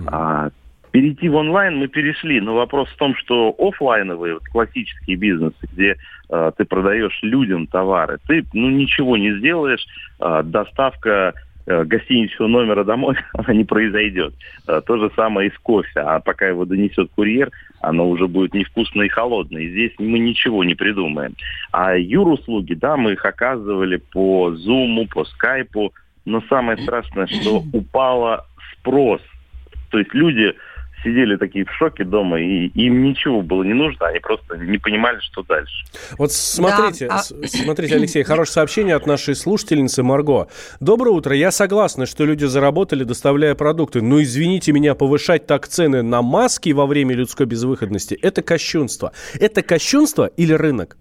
А, 0.07 0.51
Перейти 0.91 1.29
в 1.29 1.37
онлайн 1.37 1.77
мы 1.77 1.89
перешли, 1.89 2.41
но 2.41 2.55
вопрос 2.55 2.89
в 2.89 2.97
том, 2.97 3.15
что 3.17 3.55
офлайновые, 3.59 4.35
вот, 4.35 4.45
классические 4.45 5.17
бизнесы, 5.17 5.57
где 5.73 5.97
э, 6.31 6.53
ты 6.57 6.65
продаешь 6.65 7.19
людям 7.23 7.67
товары, 7.67 8.19
ты 8.27 8.45
ну, 8.53 8.71
ничего 8.71 9.17
не 9.17 9.37
сделаешь, 9.39 9.87
э, 10.21 10.43
доставка 10.45 11.35
э, 11.67 11.85
гостиничного 11.85 12.49
номера 12.49 12.85
домой, 12.85 13.17
она 13.35 13.53
не 13.53 13.65
произойдет. 13.65 14.35
Э, 14.67 14.81
то 14.85 14.97
же 14.97 15.11
самое 15.15 15.51
и 15.51 15.55
с 15.55 15.59
кофе, 15.59 16.01
а 16.01 16.21
пока 16.21 16.49
его 16.49 16.65
донесет 16.65 17.11
курьер, 17.15 17.51
оно 17.81 18.09
уже 18.09 18.27
будет 18.27 18.55
невкусное 18.55 19.07
и 19.07 19.11
холодное. 19.11 19.63
И 19.63 19.71
здесь 19.71 19.93
мы 19.99 20.19
ничего 20.19 20.65
не 20.65 20.75
придумаем. 20.75 21.35
А 21.71 21.97
юр-услуги, 21.97 22.73
да, 22.75 22.97
мы 22.97 23.13
их 23.13 23.25
оказывали 23.27 23.97
по 23.97 24.53
Zoom, 24.53 25.07
по 25.09 25.25
Skype, 25.25 25.91
но 26.25 26.43
самое 26.49 26.79
страшное, 26.79 27.27
что 27.27 27.63
упало 27.75 28.47
спрос. 28.73 29.21
То 29.91 29.99
есть 29.99 30.13
люди 30.15 30.55
сидели 31.03 31.37
такие 31.37 31.65
в 31.65 31.73
шоке 31.73 32.05
дома, 32.05 32.41
и 32.41 32.67
им 32.69 33.03
ничего 33.03 33.43
было 33.43 33.63
не 33.63 33.75
нужно, 33.75 34.07
они 34.07 34.19
просто 34.21 34.57
не 34.57 34.79
понимали, 34.79 35.19
что 35.21 35.43
дальше. 35.43 35.85
Вот 36.19 36.33
смотрите, 36.33 37.09
да, 37.09 37.17
а... 37.17 37.19
смотрите, 37.19 37.95
Алексей, 37.95 38.23
хорошее 38.23 38.55
сообщение 38.55 38.95
от 38.95 39.07
нашей 39.07 39.35
слушательницы 39.35 40.03
Марго. 40.03 40.49
Доброе 40.81 41.11
утро, 41.11 41.35
я 41.35 41.51
согласна, 41.51 42.07
что 42.07 42.25
люди 42.25 42.45
заработали, 42.45 43.05
доставляя 43.05 43.55
продукты, 43.55 44.03
но 44.03 44.23
извините 44.23 44.73
меня, 44.73 44.95
повышать 44.95 45.47
так 45.47 45.69
цены 45.69 46.03
на 46.03 46.23
маски 46.23 46.71
во 46.71 46.87
время 46.87 47.15
людской 47.15 47.47
безвыходности– 47.47 48.15
это 48.23 48.43
кощунство. 48.43 49.13
Это 49.41 49.63
кощунство 49.63 50.27
или 50.37 50.53
рынок? 50.53 50.97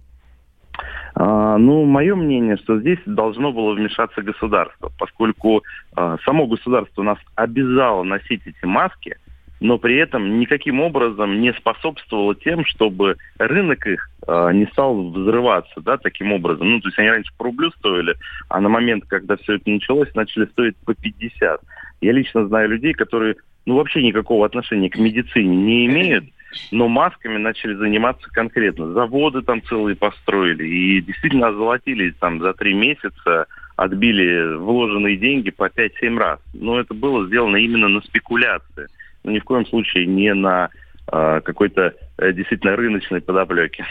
А, 1.20 1.58
ну, 1.58 1.84
мое 1.86 2.16
мнение, 2.16 2.58
что 2.58 2.80
здесь 2.80 3.00
должно 3.08 3.52
было 3.52 3.74
вмешаться 3.74 4.22
государство, 4.22 4.92
поскольку 5.00 5.64
а, 5.96 6.18
само 6.24 6.46
государство 6.46 7.02
нас 7.02 7.18
обязало 7.34 8.04
носить 8.04 8.42
эти 8.46 8.66
маски, 8.66 9.18
но 9.60 9.78
при 9.78 9.98
этом 9.98 10.40
никаким 10.40 10.82
образом 10.82 11.42
не 11.42 11.54
способствовало 11.54 12.36
тем, 12.36 12.66
чтобы 12.66 13.18
рынок 13.38 13.88
их 13.88 14.10
э, 14.28 14.52
не 14.54 14.66
стал 14.68 15.10
взрываться, 15.10 15.82
да, 15.82 15.98
таким 15.98 16.32
образом. 16.32 16.70
Ну, 16.70 16.80
то 16.80 16.88
есть 16.90 17.00
они 17.00 17.10
раньше 17.10 17.32
по 17.38 17.46
рублю 17.46 17.72
стоили, 17.72 18.16
а 18.50 18.62
на 18.62 18.70
момент, 18.70 19.06
когда 19.08 19.36
все 19.38 19.56
это 19.56 19.70
началось, 19.70 20.14
начали 20.16 20.46
стоить 20.46 20.76
по 20.86 20.94
50. 20.94 21.62
Я 22.02 22.12
лично 22.12 22.48
знаю 22.48 22.70
людей, 22.70 22.94
которые, 22.94 23.36
ну, 23.66 23.76
вообще 23.76 24.04
никакого 24.04 24.46
отношения 24.46 24.90
к 24.90 24.98
медицине 24.98 25.56
не 25.56 25.86
имеют, 25.88 26.26
но 26.72 26.88
масками 26.88 27.38
начали 27.38 27.74
заниматься 27.74 28.30
конкретно. 28.32 28.94
Заводы 28.94 29.42
там 29.42 29.62
целые 29.64 29.96
построили 29.96 30.66
и 30.66 31.02
действительно 31.02 31.48
озолотились 31.48 32.16
там 32.20 32.40
за 32.40 32.54
три 32.54 32.74
месяца, 32.74 33.48
отбили 33.76 34.56
вложенные 34.56 35.18
деньги 35.18 35.52
по 35.52 35.68
5-7 35.68 36.18
раз. 36.18 36.40
Но 36.54 36.80
это 36.80 36.94
было 36.94 37.26
сделано 37.28 37.58
именно 37.58 37.88
на 37.88 38.02
спекуляции, 38.02 38.88
но 39.28 39.34
ни 39.34 39.40
в 39.40 39.44
коем 39.44 39.66
случае 39.68 40.06
не 40.08 40.34
на 40.34 40.70
э, 41.12 41.42
какой-то 41.42 41.94
э, 42.18 42.32
действительно 42.32 42.76
рыночной 42.76 43.22
подоплеке. 43.22 43.86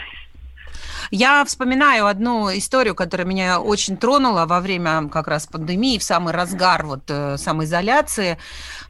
Я 1.11 1.45
вспоминаю 1.45 2.07
одну 2.07 2.49
историю, 2.49 2.95
которая 2.95 3.25
меня 3.25 3.61
очень 3.61 3.97
тронула 3.97 4.45
во 4.45 4.59
время 4.59 5.07
как 5.09 5.27
раз 5.27 5.45
пандемии, 5.45 5.99
в 5.99 6.03
самый 6.03 6.33
разгар 6.33 6.85
вот 6.85 7.03
э, 7.07 7.37
самоизоляции. 7.37 8.37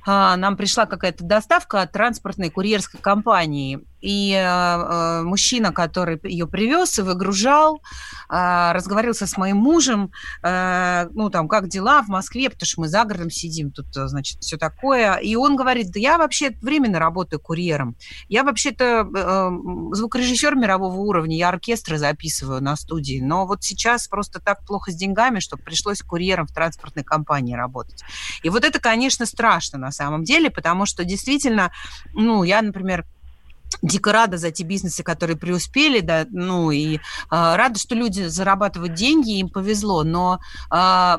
Э, 0.08 0.36
нам 0.38 0.56
пришла 0.56 0.86
какая-то 0.86 1.26
доставка 1.26 1.82
от 1.82 1.92
транспортной 1.92 2.50
курьерской 2.50 3.00
компании. 3.00 3.80
И 4.02 4.34
э, 4.34 5.22
мужчина, 5.24 5.72
который 5.72 6.20
ее 6.24 6.48
привез 6.48 7.00
и 7.00 7.02
выгружал, 7.02 7.82
э, 8.30 8.72
разговорился 8.74 9.26
с 9.26 9.38
моим 9.38 9.58
мужем, 9.58 10.12
э, 10.44 11.08
ну, 11.14 11.30
там, 11.30 11.48
как 11.48 11.68
дела 11.68 12.02
в 12.04 12.08
Москве, 12.08 12.50
потому 12.50 12.68
что 12.68 12.82
мы 12.82 12.88
за 12.88 13.04
городом 13.04 13.30
сидим, 13.30 13.72
тут, 13.72 13.96
э, 13.98 14.08
значит, 14.08 14.40
все 14.42 14.58
такое. 14.58 15.16
И 15.16 15.36
он 15.36 15.56
говорит, 15.56 15.92
да 15.92 16.00
я 16.00 16.18
вообще 16.18 16.52
временно 16.62 17.00
работаю 17.00 17.40
курьером. 17.40 17.96
Я 18.30 18.44
вообще-то 18.44 19.08
э, 19.16 19.96
звукорежиссер 19.96 20.56
мирового 20.56 20.98
уровня, 20.98 21.36
я 21.38 21.50
оркестры 21.50 21.98
записываю 21.98 22.62
на 22.62 22.76
студии, 22.76 23.20
но 23.20 23.48
вот 23.48 23.64
сейчас 23.64 24.08
просто 24.08 24.40
так 24.40 24.66
плохо 24.66 24.92
с 24.92 24.96
деньгами, 24.96 25.40
что 25.40 25.58
пришлось 25.58 26.02
курьером 26.02 26.48
в 26.48 26.54
транспортной 26.54 27.04
компании 27.04 27.56
работать. 27.56 28.04
И 28.44 28.50
вот 28.50 28.64
это, 28.64 28.80
конечно, 28.80 29.26
страшно 29.26 29.80
на 29.80 29.92
самом 29.92 30.24
деле, 30.24 30.50
потому 30.50 30.86
что 30.86 31.04
действительно, 31.04 31.72
ну, 32.14 32.44
я, 32.44 32.62
например, 32.62 33.06
дико 33.82 34.12
рада 34.12 34.38
за 34.38 34.52
те 34.52 34.64
бизнесы, 34.64 35.04
которые 35.04 35.38
преуспели, 35.38 36.00
да, 36.00 36.26
ну 36.30 36.72
и 36.72 36.96
э, 36.96 37.00
рада, 37.30 37.80
что 37.80 37.96
люди 37.96 38.24
зарабатывают 38.24 38.94
деньги, 38.94 39.40
им 39.40 39.50
повезло, 39.50 40.04
но 40.04 40.40
э, 40.72 41.18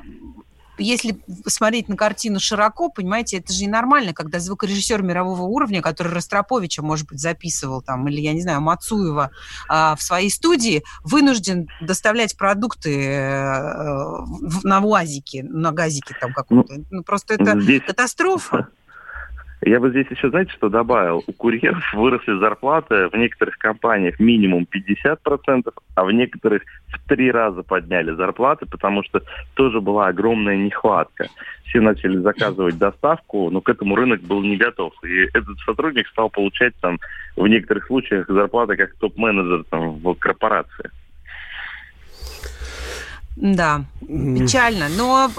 если 0.78 1.18
смотреть 1.46 1.88
на 1.88 1.96
картину 1.96 2.40
широко, 2.40 2.88
понимаете, 2.88 3.38
это 3.38 3.52
же 3.52 3.64
ненормально, 3.64 4.12
когда 4.12 4.38
звукорежиссер 4.38 5.02
мирового 5.02 5.42
уровня, 5.42 5.82
который 5.82 6.12
Ростроповича, 6.12 6.82
может 6.82 7.08
быть, 7.08 7.20
записывал 7.20 7.82
там, 7.82 8.08
или, 8.08 8.20
я 8.20 8.32
не 8.32 8.40
знаю, 8.40 8.60
Мацуева 8.60 9.30
а, 9.68 9.96
в 9.96 10.02
своей 10.02 10.30
студии, 10.30 10.84
вынужден 11.02 11.68
доставлять 11.80 12.36
продукты 12.36 13.16
а, 13.16 14.24
на 14.62 14.80
УАЗике, 14.80 15.42
на 15.42 15.72
газике 15.72 16.14
там 16.20 16.32
каком-то. 16.32 16.74
Ну, 16.74 16.84
ну, 16.90 17.02
просто 17.02 17.34
это 17.34 17.60
здесь... 17.60 17.82
катастрофа. 17.84 18.68
Я 19.62 19.80
бы 19.80 19.90
здесь 19.90 20.06
еще, 20.08 20.30
знаете, 20.30 20.52
что 20.52 20.68
добавил? 20.68 21.24
У 21.26 21.32
курьеров 21.32 21.82
выросли 21.94 22.38
зарплаты 22.38 23.08
в 23.08 23.14
некоторых 23.14 23.58
компаниях 23.58 24.20
минимум 24.20 24.66
50%, 24.72 25.72
а 25.94 26.04
в 26.04 26.12
некоторых 26.12 26.62
в 26.88 27.08
три 27.08 27.30
раза 27.30 27.62
подняли 27.62 28.12
зарплаты, 28.12 28.66
потому 28.66 29.02
что 29.02 29.20
тоже 29.54 29.80
была 29.80 30.08
огромная 30.08 30.56
нехватка. 30.56 31.28
Все 31.64 31.80
начали 31.80 32.18
заказывать 32.18 32.78
доставку, 32.78 33.50
но 33.50 33.60
к 33.60 33.68
этому 33.68 33.96
рынок 33.96 34.20
был 34.22 34.42
не 34.42 34.56
готов. 34.56 34.92
И 35.04 35.24
этот 35.34 35.58
сотрудник 35.66 36.06
стал 36.08 36.30
получать 36.30 36.74
там 36.80 36.98
в 37.36 37.46
некоторых 37.46 37.86
случаях 37.86 38.28
зарплаты 38.28 38.76
как 38.76 38.94
топ-менеджер 38.94 39.64
там, 39.68 39.98
в 39.98 40.14
корпорации. 40.14 40.90
Да, 43.40 43.84
печально. 44.00 44.88
Но 44.88 45.30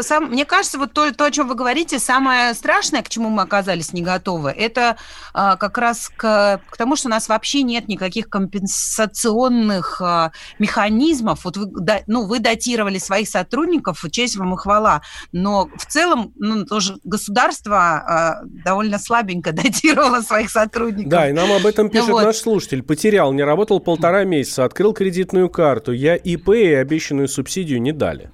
сам, 0.00 0.30
мне 0.30 0.46
кажется, 0.46 0.78
вот 0.78 0.94
то, 0.94 1.12
то, 1.12 1.26
о 1.26 1.30
чем 1.30 1.48
вы 1.48 1.54
говорите, 1.54 1.98
самое 1.98 2.54
страшное, 2.54 3.02
к 3.02 3.10
чему 3.10 3.28
мы 3.28 3.42
оказались 3.42 3.92
не 3.92 4.00
готовы, 4.00 4.50
это 4.50 4.96
а, 5.34 5.56
как 5.56 5.76
раз 5.76 6.08
к, 6.08 6.62
к 6.66 6.76
тому, 6.78 6.96
что 6.96 7.08
у 7.08 7.10
нас 7.10 7.28
вообще 7.28 7.62
нет 7.62 7.88
никаких 7.88 8.30
компенсационных 8.30 10.00
а, 10.00 10.32
механизмов. 10.58 11.44
Вот 11.44 11.58
вы, 11.58 11.66
да, 11.66 12.00
ну, 12.06 12.24
вы 12.24 12.38
датировали 12.38 12.96
своих 12.96 13.28
сотрудников, 13.28 14.02
честь 14.10 14.36
вам 14.36 14.54
и 14.54 14.56
хвала, 14.56 15.02
но 15.32 15.68
в 15.76 15.84
целом 15.84 16.32
ну, 16.36 16.64
тоже 16.64 16.96
государство 17.04 17.76
а, 17.76 18.40
довольно 18.44 18.98
слабенько 18.98 19.52
датировало 19.52 20.22
своих 20.22 20.48
сотрудников. 20.50 21.10
Да, 21.10 21.28
и 21.28 21.32
нам 21.32 21.52
об 21.52 21.66
этом 21.66 21.90
пишет 21.90 22.08
ну, 22.08 22.14
вот. 22.14 22.24
наш 22.24 22.36
слушатель. 22.36 22.82
Потерял, 22.82 23.30
не 23.34 23.42
работал 23.42 23.78
полтора 23.78 24.24
месяца, 24.24 24.64
открыл 24.64 24.94
кредитную 24.94 25.50
карту, 25.50 25.92
я 25.92 26.16
ИП 26.16 26.48
и 26.50 26.72
обещанную 26.72 27.28
субсидию 27.28 27.41
субсидию 27.42 27.82
не 27.82 27.92
дали. 27.92 28.30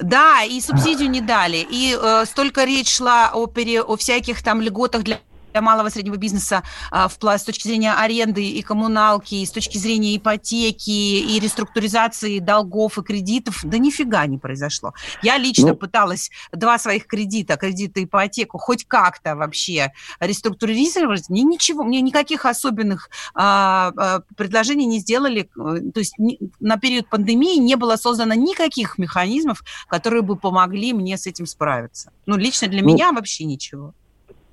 Да, 0.00 0.42
и 0.44 0.60
субсидию 0.60 1.10
не 1.10 1.20
дали. 1.20 1.66
И 1.70 1.94
э, 2.00 2.24
столько 2.24 2.64
речь 2.64 2.88
шла 2.88 3.30
о, 3.34 3.46
пере, 3.46 3.82
о 3.82 3.96
всяких 3.96 4.42
там 4.42 4.62
льготах 4.62 5.02
для 5.02 5.18
для 5.52 5.60
малого 5.60 5.88
и 5.88 5.90
среднего 5.90 6.16
бизнеса 6.16 6.62
а, 6.90 7.08
в, 7.08 7.18
с 7.20 7.44
точки 7.44 7.66
зрения 7.66 7.92
аренды 7.92 8.44
и 8.44 8.62
коммуналки, 8.62 9.34
и 9.36 9.46
с 9.46 9.50
точки 9.50 9.78
зрения 9.78 10.16
ипотеки 10.16 10.90
и 10.90 11.40
реструктуризации 11.40 12.38
долгов 12.38 12.98
и 12.98 13.02
кредитов, 13.02 13.60
да 13.64 13.78
нифига 13.78 14.26
не 14.26 14.38
произошло. 14.38 14.94
Я 15.22 15.38
лично 15.38 15.68
ну, 15.68 15.76
пыталась 15.76 16.30
два 16.52 16.78
своих 16.78 17.06
кредита, 17.06 17.56
кредиты 17.56 18.04
ипотеку, 18.04 18.58
хоть 18.58 18.84
как-то 18.86 19.36
вообще 19.36 19.92
реструктуризировать, 20.20 21.28
мне 21.28 21.42
ничего, 21.42 21.84
мне 21.84 22.00
никаких 22.00 22.46
особенных 22.46 23.10
а, 23.34 23.92
а, 23.96 24.20
предложений 24.36 24.86
не 24.86 24.98
сделали. 25.00 25.48
То 25.54 26.00
есть 26.00 26.18
ни, 26.18 26.38
на 26.60 26.76
период 26.76 27.08
пандемии 27.08 27.58
не 27.58 27.76
было 27.76 27.96
создано 27.96 28.34
никаких 28.34 28.98
механизмов, 28.98 29.62
которые 29.88 30.22
бы 30.22 30.36
помогли 30.36 30.92
мне 30.92 31.16
с 31.16 31.26
этим 31.26 31.46
справиться. 31.46 32.12
Ну, 32.26 32.36
лично 32.36 32.68
для 32.68 32.82
ну, 32.82 32.88
меня 32.88 33.12
вообще 33.12 33.44
ничего. 33.44 33.94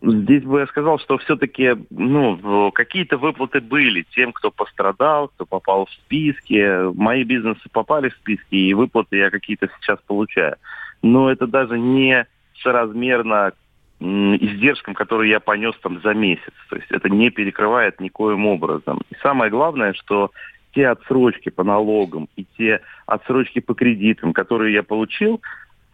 Здесь 0.02 0.44
бы 0.44 0.60
я 0.60 0.68
сказал, 0.68 1.00
что 1.00 1.18
все-таки 1.18 1.76
ну, 1.90 2.72
какие-то 2.72 3.18
выплаты 3.18 3.62
были 3.62 4.06
тем, 4.12 4.32
кто 4.32 4.52
пострадал, 4.52 5.30
кто 5.30 5.46
попал 5.46 5.86
в 5.88 5.92
списки. 5.92 6.94
Мои 6.96 7.24
бизнесы 7.24 7.68
попали 7.72 8.10
в 8.10 8.14
списки, 8.14 8.56
и 8.56 8.74
выплаты 8.74 9.18
я 9.18 9.32
какие-то 9.32 9.70
сейчас 9.82 10.00
получаю. 10.06 10.58
Но 11.02 11.32
это 11.32 11.48
даже 11.48 11.80
не 11.80 12.28
соразмерно 12.62 13.54
издержкам, 14.00 14.94
которые 14.94 15.32
я 15.32 15.40
понес 15.40 15.76
там 15.82 16.00
за 16.02 16.14
месяц. 16.14 16.54
То 16.70 16.76
есть 16.76 16.92
это 16.92 17.10
не 17.10 17.32
перекрывает 17.32 18.00
никоим 18.00 18.46
образом. 18.46 19.02
И 19.10 19.16
самое 19.24 19.50
главное, 19.50 19.94
что 19.94 20.32
те 20.76 20.90
отсрочки 20.90 21.50
по 21.50 21.64
налогам 21.64 22.30
и 22.36 22.46
те 22.58 22.82
отсрочки 23.08 23.60
по 23.60 23.74
кредитам, 23.74 24.34
которые 24.34 24.76
я 24.76 24.84
получил, 24.84 25.42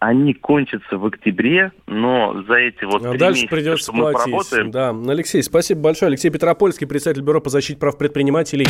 они 0.06 0.34
кончатся 0.34 0.98
в 0.98 1.06
октябре, 1.06 1.72
но 1.88 2.44
за 2.48 2.56
эти 2.56 2.84
вот 2.84 3.06
а 3.06 3.18
дальше 3.18 3.44
месяца, 3.44 3.56
придется 3.56 3.84
что 3.84 3.94
платить. 3.94 4.18
мы 4.18 4.32
поработаем... 4.32 4.72
Да, 4.72 4.89
Алексей, 5.12 5.42
спасибо 5.42 5.82
большое. 5.82 6.10
Алексей 6.10 6.30
Петропольский, 6.30 6.86
председатель 6.88 7.22
Бюро 7.22 7.39
по 7.39 7.50
защите 7.50 7.80
прав 7.80 7.98
предпринимателей. 7.98 8.68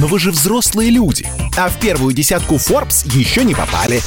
Но 0.00 0.06
вы 0.06 0.18
же 0.18 0.30
взрослые 0.30 0.90
люди, 0.90 1.26
а 1.58 1.68
в 1.68 1.80
первую 1.80 2.14
десятку 2.14 2.54
Forbes 2.54 3.06
еще 3.06 3.44
не 3.44 3.54
попали. 3.54 4.00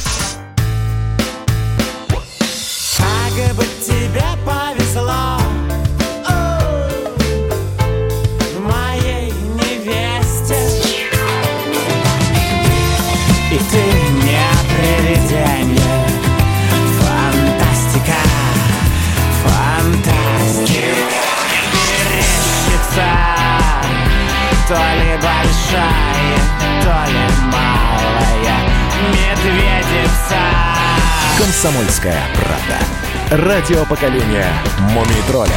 Комсомольская 31.60 32.18
правда 32.36 33.44
Радио 33.44 33.84
поколения 33.84 34.50
Мумий 34.92 35.22
тролля 35.28 35.52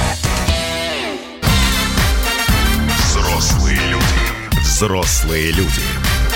Взрослые 3.06 3.80
люди. 3.88 4.60
Взрослые 4.60 5.52
люди. 5.52 5.82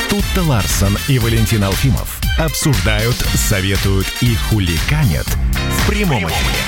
Тут-то 0.10 0.44
Ларсон 0.44 0.98
и 1.10 1.20
Валентин 1.20 1.66
Алфимов 1.66 2.18
обсуждают, 2.40 3.18
советуют 3.36 4.08
и 4.22 4.36
хуликанят 4.36 5.28
в 5.28 5.90
прямом 5.90 6.26
эфире. 6.26 6.67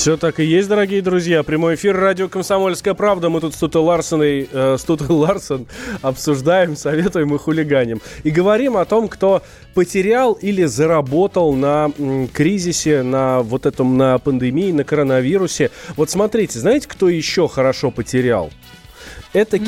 Все 0.00 0.16
так 0.16 0.40
и 0.40 0.44
есть, 0.44 0.66
дорогие 0.66 1.02
друзья. 1.02 1.42
Прямой 1.42 1.74
эфир 1.74 1.94
радио 1.94 2.26
«Комсомольская 2.26 2.94
правда». 2.94 3.28
Мы 3.28 3.42
тут 3.42 3.54
с 3.54 3.58
Тутой 3.58 3.82
Ларсоной, 3.82 4.48
э, 4.50 4.76
с 4.78 4.82
Тутой 4.82 5.08
Ларсон 5.14 5.66
обсуждаем, 6.00 6.74
советуем 6.74 7.34
и 7.34 7.38
хулиганим. 7.38 8.00
И 8.22 8.30
говорим 8.30 8.78
о 8.78 8.86
том, 8.86 9.08
кто 9.08 9.42
потерял 9.74 10.32
или 10.32 10.64
заработал 10.64 11.52
на 11.52 11.92
м, 11.98 12.28
кризисе, 12.28 13.02
на 13.02 13.40
вот 13.42 13.66
этом, 13.66 13.98
на 13.98 14.16
пандемии, 14.16 14.72
на 14.72 14.84
коронавирусе. 14.84 15.70
Вот 15.98 16.08
смотрите, 16.08 16.58
знаете, 16.58 16.88
кто 16.88 17.10
еще 17.10 17.46
хорошо 17.46 17.90
потерял? 17.90 18.50
Это 19.34 19.58
Ну. 19.58 19.66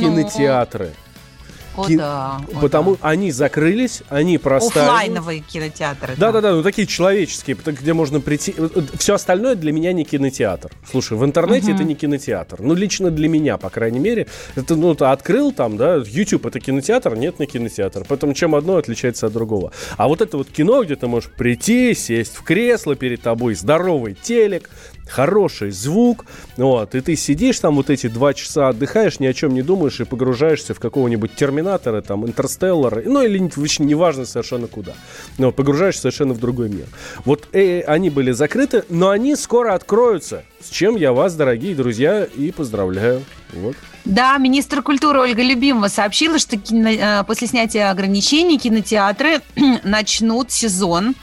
О, 1.76 1.86
Ки- 1.86 1.96
да. 1.96 2.40
о, 2.52 2.60
Потому 2.60 2.92
да. 2.92 3.08
они 3.08 3.30
закрылись, 3.32 4.02
они 4.08 4.38
простали. 4.38 4.84
Оффлайновые 4.84 5.40
кинотеатры. 5.40 6.14
Да, 6.16 6.32
да, 6.32 6.40
да, 6.40 6.52
ну 6.52 6.62
такие 6.62 6.86
человеческие, 6.86 7.56
где 7.56 7.92
можно 7.92 8.20
прийти. 8.20 8.54
Все 8.98 9.14
остальное 9.14 9.54
для 9.54 9.72
меня 9.72 9.92
не 9.92 10.04
кинотеатр. 10.04 10.70
Слушай, 10.90 11.16
в 11.16 11.24
интернете 11.24 11.72
это 11.72 11.84
не 11.84 11.94
кинотеатр. 11.94 12.60
Ну, 12.60 12.74
лично 12.74 13.10
для 13.10 13.28
меня, 13.28 13.56
по 13.56 13.70
крайней 13.70 14.00
мере. 14.00 14.26
Это, 14.54 14.76
ну, 14.76 14.94
ты 14.94 15.06
открыл 15.06 15.52
там, 15.52 15.76
да, 15.76 15.96
YouTube 15.96 16.46
это 16.46 16.60
кинотеатр, 16.60 17.16
нет, 17.16 17.38
не 17.38 17.46
кинотеатр. 17.46 18.04
Поэтому 18.08 18.34
чем 18.34 18.54
одно 18.54 18.76
отличается 18.76 19.26
от 19.26 19.32
другого. 19.32 19.72
А 19.96 20.08
вот 20.08 20.20
это 20.20 20.36
вот 20.36 20.48
кино, 20.48 20.84
где 20.84 20.96
ты 20.96 21.06
можешь 21.06 21.30
прийти, 21.30 21.94
сесть 21.94 22.36
в 22.36 22.42
кресло 22.42 22.96
перед 22.96 23.22
тобой, 23.22 23.54
здоровый 23.54 24.14
телек, 24.20 24.70
хороший 25.12 25.70
звук, 25.70 26.24
вот, 26.56 26.94
и 26.94 27.00
ты 27.00 27.16
сидишь 27.16 27.60
там 27.60 27.76
вот 27.76 27.90
эти 27.90 28.06
два 28.06 28.32
часа, 28.32 28.68
отдыхаешь, 28.68 29.20
ни 29.20 29.26
о 29.26 29.34
чем 29.34 29.52
не 29.52 29.62
думаешь 29.62 30.00
и 30.00 30.04
погружаешься 30.04 30.72
в 30.74 30.80
какого-нибудь 30.80 31.34
Терминатора, 31.34 32.00
там, 32.00 32.26
Интерстеллара, 32.26 33.02
ну, 33.04 33.22
или 33.22 33.38
вообще 33.56 33.82
неважно 33.84 34.24
совершенно 34.24 34.68
куда, 34.68 34.92
но 35.38 35.52
погружаешься 35.52 36.02
совершенно 36.02 36.32
в 36.32 36.40
другой 36.40 36.70
мир. 36.70 36.86
Вот 37.24 37.48
э, 37.52 37.80
они 37.82 38.08
были 38.08 38.32
закрыты, 38.32 38.84
но 38.88 39.10
они 39.10 39.36
скоро 39.36 39.74
откроются, 39.74 40.44
с 40.60 40.70
чем 40.70 40.96
я 40.96 41.12
вас, 41.12 41.34
дорогие 41.34 41.74
друзья, 41.74 42.24
и 42.24 42.50
поздравляю. 42.50 43.22
Вот. 43.52 43.76
Да, 44.04 44.36
министр 44.38 44.82
культуры 44.82 45.20
Ольга 45.20 45.42
Любимова 45.42 45.88
сообщила, 45.88 46.38
что 46.38 46.56
кино- 46.56 46.90
э, 46.90 47.24
после 47.24 47.46
снятия 47.46 47.90
ограничений 47.90 48.58
кинотеатры 48.58 49.40
начнут 49.84 50.50
сезон, 50.50 51.14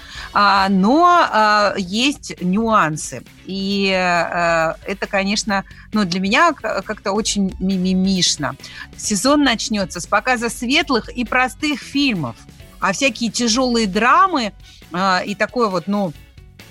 но 0.69 1.27
а, 1.31 1.73
есть 1.77 2.41
нюансы. 2.41 3.23
И 3.45 3.89
э, 3.89 4.73
это, 4.85 5.07
конечно, 5.07 5.65
ну, 5.91 6.05
для 6.05 6.19
меня 6.19 6.53
как-то 6.53 7.13
очень 7.13 7.55
мимимишно. 7.59 8.55
Сезон 8.95 9.43
начнется 9.43 9.99
с 9.99 10.05
показа 10.05 10.49
светлых 10.49 11.09
и 11.09 11.25
простых 11.25 11.79
фильмов, 11.79 12.35
а 12.79 12.93
всякие 12.93 13.31
тяжелые 13.31 13.87
драмы 13.87 14.53
а, 14.91 15.23
и 15.25 15.33
такое 15.33 15.67
вот, 15.69 15.87
ну, 15.87 16.13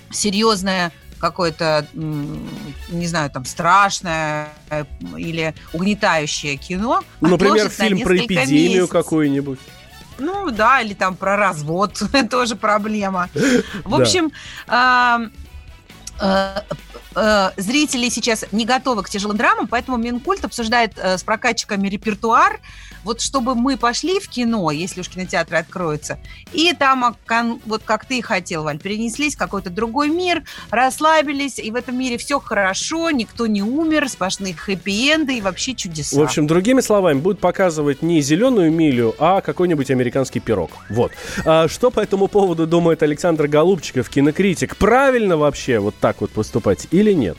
серьезное 0.09 0.91
какое-то, 1.19 1.85
не 1.93 3.05
знаю, 3.07 3.29
там, 3.29 3.43
страшное 3.43 4.47
или 5.17 5.53
угнетающее 5.73 6.55
кино. 6.55 7.03
Например, 7.19 7.65
отложат 7.65 7.77
на 7.77 7.85
фильм 7.85 7.99
про 8.01 8.17
эпидемию 8.17 8.47
месяцев. 8.47 8.89
Ну 10.19 10.51
да, 10.51 10.81
или 10.81 10.93
там 10.93 11.15
про 11.15 11.37
развод, 11.37 12.01
тоже 12.29 12.55
проблема. 12.55 13.29
В 13.83 13.95
общем, 13.95 14.31
а, 14.67 15.21
э, 17.19 17.51
зрители 17.57 18.09
сейчас 18.09 18.45
не 18.51 18.65
готовы 18.65 19.03
к 19.03 19.09
тяжелым 19.09 19.37
драмам, 19.37 19.67
поэтому 19.67 19.97
Минкульт 19.97 20.45
обсуждает 20.45 20.93
э, 20.97 21.17
с 21.17 21.23
прокатчиками 21.23 21.87
репертуар, 21.87 22.59
вот 23.03 23.21
чтобы 23.21 23.55
мы 23.55 23.77
пошли 23.77 24.19
в 24.19 24.29
кино, 24.29 24.71
если 24.71 25.01
уж 25.01 25.09
кинотеатры 25.09 25.57
откроются, 25.57 26.19
и 26.53 26.73
там, 26.73 27.03
а, 27.03 27.57
вот 27.65 27.83
как 27.83 28.05
ты 28.05 28.19
и 28.19 28.21
хотел, 28.21 28.63
Валь, 28.63 28.79
перенеслись 28.79 29.35
в 29.35 29.37
какой-то 29.37 29.69
другой 29.69 30.09
мир, 30.09 30.43
расслабились, 30.69 31.59
и 31.59 31.71
в 31.71 31.75
этом 31.75 31.97
мире 31.97 32.17
все 32.17 32.39
хорошо, 32.39 33.11
никто 33.11 33.47
не 33.47 33.61
умер, 33.61 34.09
сплошные 34.09 34.53
хэппи-энды 34.53 35.37
и 35.37 35.41
вообще 35.41 35.75
чудеса. 35.75 36.17
В 36.17 36.21
общем, 36.21 36.47
другими 36.47 36.81
словами, 36.81 37.19
будут 37.19 37.39
показывать 37.39 38.01
не 38.01 38.21
зеленую 38.21 38.71
милю, 38.71 39.15
а 39.19 39.41
какой-нибудь 39.41 39.91
американский 39.91 40.39
пирог. 40.39 40.71
Вот. 40.89 41.11
А 41.45 41.67
что 41.67 41.91
по 41.91 41.99
этому 41.99 42.27
поводу 42.27 42.67
думает 42.67 43.03
Александр 43.03 43.47
Голубчиков, 43.47 44.09
кинокритик? 44.09 44.77
Правильно 44.77 45.37
вообще 45.37 45.79
вот 45.79 45.95
так 45.99 46.21
вот 46.21 46.31
поступать 46.31 46.87
или 46.91 47.08
нет? 47.13 47.37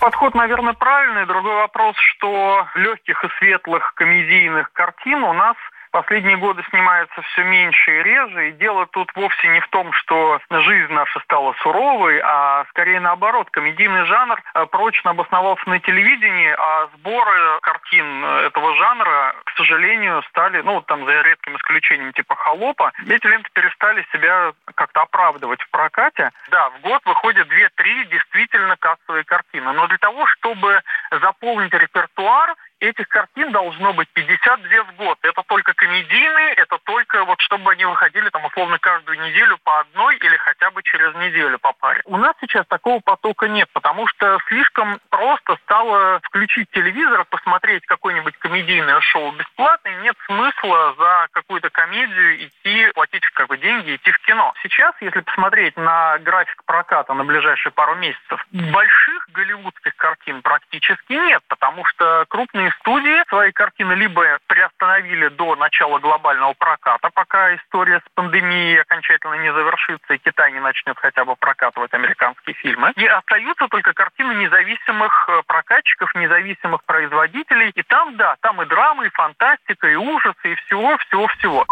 Подход, 0.00 0.34
наверное, 0.34 0.74
правильный. 0.74 1.26
Другой 1.26 1.54
вопрос, 1.54 1.96
что 1.96 2.66
легких 2.74 3.24
и 3.24 3.28
светлых 3.38 3.94
комедийных 3.94 4.72
картин 4.72 5.22
у 5.24 5.32
нас 5.32 5.56
последние 5.96 6.36
годы 6.36 6.62
снимается 6.68 7.22
все 7.22 7.42
меньше 7.42 8.00
и 8.00 8.02
реже. 8.02 8.48
И 8.48 8.52
дело 8.52 8.86
тут 8.86 9.10
вовсе 9.14 9.48
не 9.48 9.60
в 9.60 9.68
том, 9.68 9.94
что 9.94 10.38
жизнь 10.50 10.92
наша 10.92 11.20
стала 11.20 11.54
суровой, 11.62 12.20
а 12.22 12.66
скорее 12.68 13.00
наоборот. 13.00 13.48
Комедийный 13.50 14.04
жанр 14.04 14.38
э, 14.38 14.66
прочно 14.66 15.12
обосновался 15.12 15.66
на 15.66 15.80
телевидении, 15.80 16.54
а 16.58 16.88
сборы 16.96 17.60
картин 17.62 18.22
э, 18.22 18.46
этого 18.48 18.76
жанра, 18.76 19.36
к 19.44 19.56
сожалению, 19.56 20.22
стали, 20.28 20.60
ну, 20.60 20.82
там 20.82 21.06
за 21.06 21.22
редким 21.22 21.56
исключением 21.56 22.12
типа 22.12 22.36
«Холопа», 22.36 22.92
эти 23.08 23.26
ленты 23.26 23.48
перестали 23.54 24.06
себя 24.12 24.52
как-то 24.74 25.00
оправдывать 25.00 25.62
в 25.62 25.70
прокате. 25.70 26.30
Да, 26.50 26.68
в 26.76 26.80
год 26.82 27.00
выходит 27.06 27.48
2-3 27.48 28.04
действительно 28.10 28.76
кассовые 28.76 29.24
картины. 29.24 29.72
Но 29.72 29.86
для 29.86 29.96
того, 29.96 30.26
чтобы 30.26 30.82
заполнить 31.10 31.72
репертуар, 31.72 32.54
этих 32.80 33.08
картин 33.08 33.52
должно 33.52 33.92
быть 33.92 34.08
52 34.12 34.84
в 34.84 34.96
год. 34.96 35.18
Это 35.22 35.42
только 35.46 35.74
комедийные, 35.74 36.54
это 36.54 36.78
только 36.84 37.24
вот 37.24 37.40
чтобы 37.40 37.72
они 37.72 37.84
выходили 37.84 38.28
там 38.30 38.44
условно 38.44 38.78
каждую 38.78 39.18
неделю 39.20 39.58
по 39.64 39.80
одной 39.80 40.16
или 40.16 40.36
хотя 40.36 40.70
бы 40.70 40.82
через 40.82 41.14
неделю 41.14 41.58
по 41.58 41.72
паре. 41.72 42.02
У 42.04 42.16
нас 42.16 42.34
сейчас 42.40 42.66
такого 42.66 43.00
потока 43.00 43.48
нет, 43.48 43.68
потому 43.72 44.06
что 44.08 44.38
слишком 44.48 44.98
просто 45.10 45.56
стало 45.64 46.20
включить 46.24 46.70
телевизор, 46.70 47.24
посмотреть 47.24 47.86
какое-нибудь 47.86 48.36
комедийное 48.38 49.00
шоу 49.00 49.32
бесплатно, 49.32 49.88
и 49.88 50.02
нет 50.02 50.16
смысла 50.26 50.94
за 50.98 51.28
какую-то 51.32 51.70
комедию 51.70 52.46
идти, 52.46 52.90
платить 52.94 53.22
как 53.34 53.48
бы 53.48 53.58
деньги, 53.58 53.96
идти 53.96 54.10
в 54.10 54.18
кино. 54.20 54.52
Сейчас, 54.62 54.94
если 55.00 55.20
посмотреть 55.20 55.76
на 55.76 56.18
график 56.18 56.62
проката 56.64 57.14
на 57.14 57.24
ближайшие 57.24 57.72
пару 57.72 57.94
месяцев, 57.96 58.44
больших 58.52 59.28
голливудских 59.32 59.94
картин 59.96 60.42
практически 60.42 61.12
нет, 61.12 61.42
потому 61.48 61.84
что 61.84 62.24
крупные 62.28 62.65
студии 62.80 63.28
свои 63.28 63.52
картины 63.52 63.92
либо 63.92 64.22
приостановили 64.46 65.28
до 65.28 65.56
начала 65.56 65.98
глобального 65.98 66.54
проката, 66.54 67.10
пока 67.14 67.54
история 67.56 68.00
с 68.00 68.14
пандемией 68.14 68.80
окончательно 68.80 69.34
не 69.34 69.52
завершится 69.52 70.14
и 70.14 70.18
Китай 70.18 70.52
не 70.52 70.60
начнет 70.60 70.96
хотя 70.98 71.24
бы 71.24 71.36
прокатывать 71.36 71.92
американские 71.94 72.54
фильмы. 72.54 72.92
И 72.96 73.06
остаются 73.06 73.68
только 73.68 73.92
картины 73.92 74.32
независимых 74.34 75.28
э, 75.28 75.42
прокатчиков, 75.46 76.14
независимых 76.14 76.84
производителей. 76.84 77.70
И 77.74 77.82
там, 77.82 78.16
да, 78.16 78.36
там 78.40 78.62
и 78.62 78.66
драмы, 78.66 79.06
и 79.06 79.10
фантастика, 79.10 79.88
и 79.88 79.94
ужасы, 79.94 80.52
и 80.52 80.54
всего-всего-всего. 80.66 81.66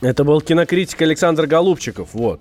Это 0.00 0.24
был 0.24 0.40
кинокритик 0.40 1.02
Александр 1.02 1.46
Голубчиков, 1.46 2.10
вот. 2.12 2.40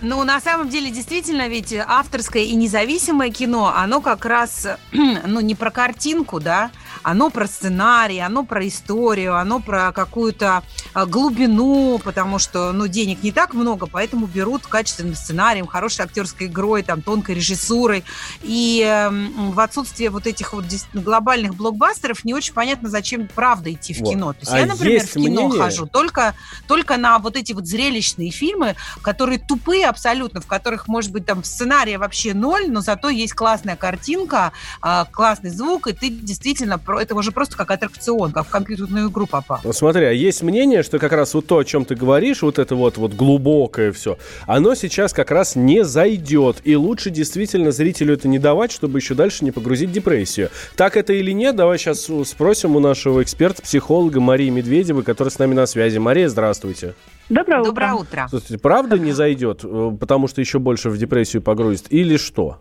Ну, 0.00 0.22
на 0.22 0.40
самом 0.40 0.68
деле, 0.68 0.90
действительно, 0.90 1.48
ведь 1.48 1.74
авторское 1.74 2.44
и 2.44 2.54
независимое 2.54 3.30
кино, 3.30 3.72
оно 3.76 4.00
как 4.00 4.24
раз, 4.24 4.68
ну, 4.92 5.40
не 5.40 5.54
про 5.54 5.70
картинку, 5.70 6.40
да, 6.40 6.70
оно 7.02 7.30
про 7.30 7.46
сценарий, 7.46 8.18
оно 8.18 8.44
про 8.44 8.66
историю, 8.66 9.36
оно 9.36 9.60
про 9.60 9.92
какую-то 9.92 10.62
а, 10.94 11.06
глубину, 11.06 12.00
потому 12.02 12.38
что, 12.38 12.72
ну, 12.72 12.86
денег 12.86 13.22
не 13.22 13.32
так 13.32 13.54
много, 13.54 13.86
поэтому 13.86 14.26
берут 14.26 14.66
качественным 14.66 15.14
сценарием, 15.14 15.66
хорошей 15.66 16.04
актерской 16.04 16.46
игрой, 16.46 16.82
там, 16.82 17.02
тонкой 17.02 17.34
режиссурой. 17.36 18.04
И 18.42 18.82
эм, 18.84 19.52
в 19.52 19.60
отсутствие 19.60 20.10
вот 20.10 20.26
этих 20.26 20.52
вот 20.52 20.64
глобальных 20.94 21.54
блокбастеров 21.54 22.24
не 22.24 22.34
очень 22.34 22.54
понятно, 22.54 22.88
зачем 22.88 23.28
правда 23.28 23.72
идти 23.72 23.94
в 23.94 24.00
Вот. 24.00 24.10
кино. 24.10 24.32
То 24.32 24.38
есть 24.40 24.52
А 24.52 24.58
я, 24.58 24.66
например, 24.66 25.06
в 25.06 25.12
кино 25.12 25.22
мнение- 25.42 25.62
хожу 25.62 25.86
только, 25.86 26.34
только 26.66 26.96
на 26.96 27.18
вот 27.18 27.36
эти 27.36 27.52
вот 27.52 27.66
зрелищные 27.66 28.30
фильмы, 28.30 28.76
которые 29.02 29.38
тупые 29.38 29.86
абсолютно, 29.86 30.40
в 30.40 30.46
которых, 30.46 30.88
может 30.88 31.12
быть, 31.12 31.26
там 31.26 31.44
сценария 31.44 31.98
вообще 31.98 32.34
ноль, 32.34 32.70
но 32.70 32.80
зато 32.80 33.08
есть 33.08 33.32
классная 33.34 33.76
картинка, 33.76 34.52
а, 34.80 35.04
классный 35.04 35.50
звук, 35.50 35.86
и 35.88 35.92
ты 35.92 36.08
действительно, 36.10 36.78
это 36.96 37.14
уже 37.14 37.32
просто 37.32 37.56
как 37.56 37.70
аттракцион, 37.70 38.32
как 38.32 38.46
в 38.46 38.50
компьютерную 38.50 39.10
игру 39.10 39.26
попал. 39.26 39.60
Вот 39.64 39.76
смотри, 39.76 40.04
а 40.04 40.12
есть 40.12 40.42
мнение, 40.42 40.82
что 40.82 40.98
как 40.98 41.12
раз 41.12 41.34
вот 41.34 41.46
то, 41.46 41.58
о 41.58 41.64
чем 41.64 41.84
ты 41.84 41.94
говоришь, 41.94 42.42
вот 42.42 42.58
это 42.58 42.74
вот, 42.74 42.96
вот 42.96 43.14
глубокое 43.14 43.92
все, 43.92 44.18
оно 44.46 44.74
сейчас 44.74 45.12
как 45.12 45.30
раз 45.30 45.56
не 45.56 45.84
зайдет. 45.84 46.58
И 46.64 46.76
лучше 46.76 47.10
действительно 47.10 47.70
зрителю 47.70 48.14
это 48.14 48.28
не 48.28 48.38
давать, 48.38 48.72
чтобы 48.72 48.98
еще 48.98 49.14
дальше 49.14 49.44
не 49.44 49.50
погрузить 49.50 49.90
в 49.90 49.92
депрессию. 49.92 50.50
Так 50.76 50.96
это 50.96 51.12
или 51.12 51.32
нет? 51.32 51.56
Давай 51.56 51.78
сейчас 51.78 52.08
спросим 52.24 52.76
у 52.76 52.80
нашего 52.80 53.22
эксперта-психолога 53.22 54.20
Марии 54.20 54.50
Медведевой, 54.50 55.02
которая 55.02 55.30
с 55.30 55.38
нами 55.38 55.54
на 55.54 55.66
связи. 55.66 55.98
Мария, 55.98 56.28
здравствуйте. 56.28 56.94
Доброе 57.28 57.62
Доброе 57.62 57.92
утро. 57.92 58.02
утро. 58.02 58.26
Слушайте, 58.30 58.58
правда 58.58 58.98
не 58.98 59.12
зайдет, 59.12 59.60
э, 59.62 59.90
потому 60.00 60.28
что 60.28 60.40
еще 60.40 60.58
больше 60.58 60.88
в 60.88 60.96
депрессию 60.96 61.42
погрузит, 61.42 61.86
или 61.90 62.16
что? 62.16 62.60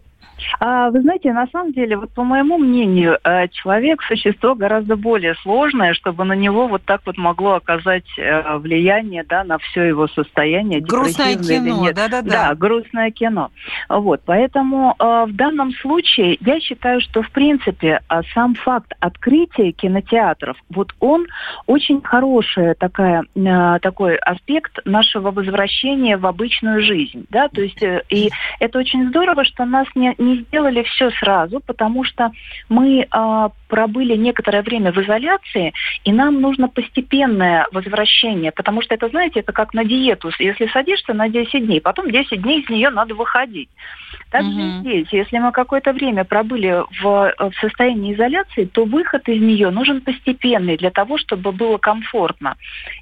А, 0.59 0.89
вы 0.89 1.01
знаете, 1.01 1.33
на 1.33 1.47
самом 1.47 1.73
деле, 1.73 1.97
вот 1.97 2.11
по 2.11 2.23
моему 2.23 2.57
мнению, 2.57 3.17
э, 3.23 3.47
человек– 3.49 4.01
существо 4.07 4.55
гораздо 4.55 4.95
более 4.95 5.35
сложное, 5.35 5.93
чтобы 5.93 6.23
на 6.23 6.33
него 6.33 6.67
вот 6.67 6.83
так 6.83 7.01
вот 7.05 7.17
могло 7.17 7.53
оказать 7.53 8.05
э, 8.17 8.57
влияние 8.57 9.23
да, 9.23 9.43
на 9.43 9.57
все 9.57 9.83
его 9.83 10.07
состояние. 10.07 10.81
Грустное 10.81 11.35
кино, 11.35 11.89
да-да-да. 11.93 12.49
Да, 12.49 12.55
грустное 12.55 13.11
кино. 13.11 13.51
Вот, 13.89 14.21
поэтому 14.25 14.95
э, 14.97 15.25
в 15.27 15.35
данном 15.35 15.71
случае 15.73 16.37
я 16.41 16.59
считаю, 16.59 17.01
что, 17.01 17.21
в 17.21 17.31
принципе, 17.31 18.01
сам 18.33 18.55
факт 18.55 18.93
открытия 18.99 19.71
кинотеатров, 19.71 20.57
вот 20.69 20.93
он 20.99 21.25
очень 21.65 22.01
хороший 22.01 22.75
такая, 22.75 23.23
такой 23.81 24.15
аспект 24.15 24.85
нашего 24.85 25.31
возвращения 25.31 26.17
в 26.17 26.25
обычную 26.25 26.81
жизнь. 26.81 27.25
Да? 27.29 27.47
То 27.49 27.61
есть, 27.61 27.81
и 28.09 28.29
это 28.59 28.79
очень 28.79 29.09
здорово, 29.09 29.43
что 29.43 29.65
нас 29.65 29.87
не, 29.95 30.15
не 30.27 30.41
сделали 30.41 30.83
все 30.83 31.09
сразу, 31.11 31.59
потому 31.59 32.03
что 32.03 32.31
мы 32.69 33.01
э, 33.01 33.49
пробыли 33.67 34.15
некоторое 34.15 34.61
время 34.61 34.91
в 34.91 34.97
изоляции, 34.97 35.73
и 36.03 36.11
нам 36.11 36.41
нужно 36.41 36.67
постепенное 36.67 37.67
возвращение, 37.71 38.51
потому 38.51 38.81
что 38.81 38.95
это, 38.95 39.09
знаете, 39.09 39.39
это 39.41 39.51
как 39.51 39.73
на 39.73 39.83
диету. 39.83 40.31
Если 40.39 40.67
садишься 40.67 41.13
на 41.13 41.29
10 41.29 41.65
дней, 41.65 41.81
потом 41.81 42.11
10 42.11 42.41
дней 42.41 42.61
из 42.61 42.69
нее 42.69 42.89
надо 42.89 43.15
выходить. 43.15 43.69
Также 44.29 44.49
угу. 44.49 44.79
здесь, 44.79 45.07
если 45.11 45.37
мы 45.37 45.51
какое-то 45.51 45.93
время 45.93 46.25
пробыли 46.25 46.83
в, 47.01 47.33
в 47.37 47.51
состоянии 47.61 48.13
изоляции, 48.13 48.65
то 48.65 48.83
выход 48.83 49.27
из 49.29 49.41
нее 49.41 49.69
нужен 49.69 50.01
постепенный 50.01 50.77
для 50.77 50.91
того, 50.91 51.17
чтобы 51.17 51.51
было 51.51 51.77
комфортно. 51.77 52.55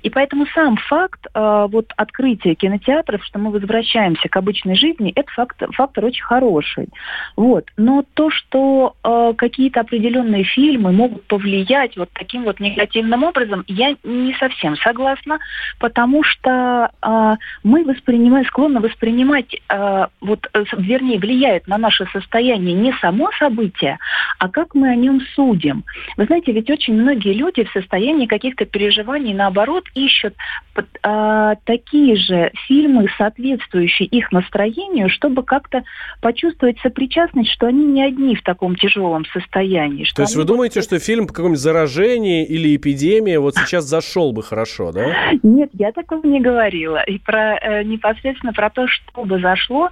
И 0.03 0.09
поэтому 0.09 0.45
сам 0.53 0.77
факт 0.77 1.25
э, 1.33 1.67
вот 1.69 1.91
открытия 1.95 2.53
кинотеатров, 2.53 3.23
что 3.23 3.39
мы 3.39 3.51
возвращаемся 3.51 4.29
к 4.29 4.37
обычной 4.37 4.75
жизни, 4.75 5.11
это 5.15 5.31
факт, 5.31 5.61
фактор 5.73 6.05
очень 6.05 6.23
хороший. 6.23 6.89
Вот. 7.35 7.65
Но 7.77 8.03
то, 8.13 8.29
что 8.29 8.95
э, 9.03 9.33
какие-то 9.37 9.81
определенные 9.81 10.43
фильмы 10.43 10.91
могут 10.91 11.23
повлиять 11.25 11.97
вот 11.97 12.09
таким 12.13 12.43
вот 12.43 12.59
негативным 12.59 13.23
образом, 13.23 13.63
я 13.67 13.95
не 14.03 14.33
совсем 14.35 14.75
согласна, 14.77 15.39
потому 15.79 16.23
что 16.23 16.91
э, 17.01 17.35
мы 17.63 17.83
воспринимаем, 17.83 18.45
склонны 18.45 18.79
воспринимать, 18.79 19.53
э, 19.53 20.05
вот, 20.21 20.47
э, 20.53 20.63
вернее, 20.77 21.19
влияет 21.19 21.67
на 21.67 21.77
наше 21.77 22.05
состояние 22.11 22.73
не 22.73 22.93
само 23.01 23.31
событие, 23.39 23.97
а 24.39 24.49
как 24.49 24.75
мы 24.75 24.89
о 24.89 24.95
нем 24.95 25.21
судим. 25.35 25.83
Вы 26.17 26.25
знаете, 26.25 26.51
ведь 26.51 26.69
очень 26.69 26.93
многие 26.93 27.33
люди 27.33 27.63
в 27.63 27.71
состоянии 27.71 28.25
каких-то 28.25 28.65
переживаний, 28.65 29.33
наоборот, 29.33 29.85
ищут 29.93 30.35
э, 30.75 31.55
такие 31.65 32.15
же 32.15 32.51
фильмы, 32.67 33.07
соответствующие 33.17 34.07
их 34.07 34.31
настроению, 34.31 35.09
чтобы 35.09 35.43
как-то 35.43 35.83
почувствовать 36.21 36.79
сопричастность 36.79 37.04
ясность, 37.13 37.51
что 37.51 37.67
они 37.67 37.85
не 37.85 38.03
одни 38.03 38.35
в 38.35 38.43
таком 38.43 38.75
тяжелом 38.75 39.25
состоянии. 39.25 40.05
То 40.15 40.21
есть 40.21 40.35
вы 40.35 40.45
думаете, 40.45 40.81
что 40.81 40.99
фильм 40.99 41.27
по 41.27 41.33
какому-нибудь 41.33 41.59
заражении 41.59 42.45
или 42.45 42.75
эпидемии 42.75 43.35
вот 43.37 43.55
сейчас 43.55 43.85
зашел 43.85 44.31
бы 44.31 44.43
хорошо, 44.43 44.91
да? 44.91 45.31
Нет, 45.43 45.69
я 45.73 45.91
такого 45.91 46.25
не 46.25 46.39
говорила. 46.39 47.01
И 47.03 47.19
про 47.19 47.55
э, 47.55 47.83
непосредственно 47.83 48.53
про 48.53 48.69
то, 48.69 48.87
что 48.87 49.25
бы 49.25 49.39
зашло, 49.39 49.89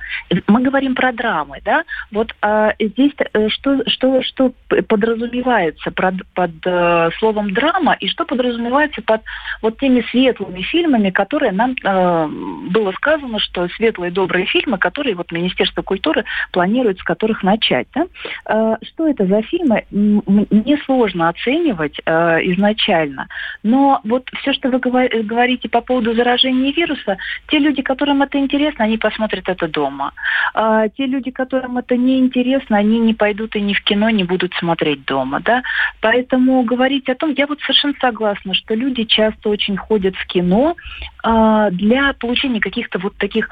мы 0.48 0.62
говорим 0.62 0.96
про 0.96 1.12
драмы, 1.12 1.60
да? 1.64 1.84
Вот 2.12 2.34
э, 2.42 2.72
здесь 2.80 3.14
э, 3.18 3.50
что, 3.50 3.82
что, 3.88 4.22
что 4.24 4.54
подразумевается 4.88 5.92
под, 5.92 6.16
под 6.34 6.52
э, 6.66 7.10
словом 7.20 7.54
драма 7.54 7.94
и 8.00 8.08
что 8.08 8.26
подразумевается 8.26 9.02
под 9.02 9.22
вот 9.62 9.78
теми 9.80 10.06
светлыми 10.12 10.62
фильмами, 10.62 11.10
которые 11.10 11.52
нам 11.52 11.76
э, 11.84 12.28
было 12.70 12.92
сказано, 12.94 13.40
что 13.40 13.68
светлые 13.76 14.12
добрые 14.12 14.46
фильмы, 14.46 14.78
которые 14.78 15.16
вот 15.16 15.32
Министерство 15.32 15.82
культуры 15.82 16.26
планирует, 16.52 17.00
с 17.04 17.06
которых 17.06 17.44
начать. 17.44 17.88
Да? 17.94 18.06
Э, 18.46 18.78
что 18.82 19.08
это 19.08 19.26
за 19.26 19.42
фильмы, 19.44 19.86
мне 19.92 20.78
сложно 20.86 21.30
оценивать 21.30 22.00
э, 22.06 22.12
изначально. 22.54 23.28
Но 23.62 24.00
вот 24.04 24.30
все, 24.40 24.54
что 24.54 24.70
вы 24.70 24.80
говорите 24.80 25.70
по 25.70 25.82
поводу 25.82 26.14
заражения 26.14 26.72
вируса, 26.72 27.18
те 27.48 27.60
люди, 27.60 27.82
которым 27.82 28.22
это 28.22 28.38
интересно, 28.40 28.86
они 28.86 28.98
посмотрят 28.98 29.50
это 29.50 29.68
дома. 29.68 30.14
А 30.54 30.88
те 30.90 31.06
люди, 31.06 31.32
которым 31.32 31.78
это 31.78 31.98
не 31.98 32.20
интересно, 32.20 32.78
они 32.78 33.00
не 33.00 33.14
пойдут 33.14 33.56
и 33.56 33.62
ни 33.62 33.74
в 33.74 33.84
кино, 33.84 34.10
не 34.10 34.24
будут 34.24 34.54
смотреть 34.54 35.06
дома. 35.06 35.42
Да? 35.42 35.62
Поэтому 36.00 36.64
говорить 36.64 37.10
о 37.10 37.16
том, 37.16 37.34
я 37.38 37.48
вот 37.48 37.60
совершенно 37.62 37.96
согласна, 38.00 38.54
что 38.54 38.74
люди 38.74 39.04
часто 39.04 39.50
очень 39.50 39.76
ходят 39.76 40.16
в 40.16 40.26
кино 40.28 40.76
э, 41.24 41.70
для 41.72 42.14
получения 42.14 42.62
каких-то 42.62 43.00
вот 43.00 43.18
таких 43.18 43.50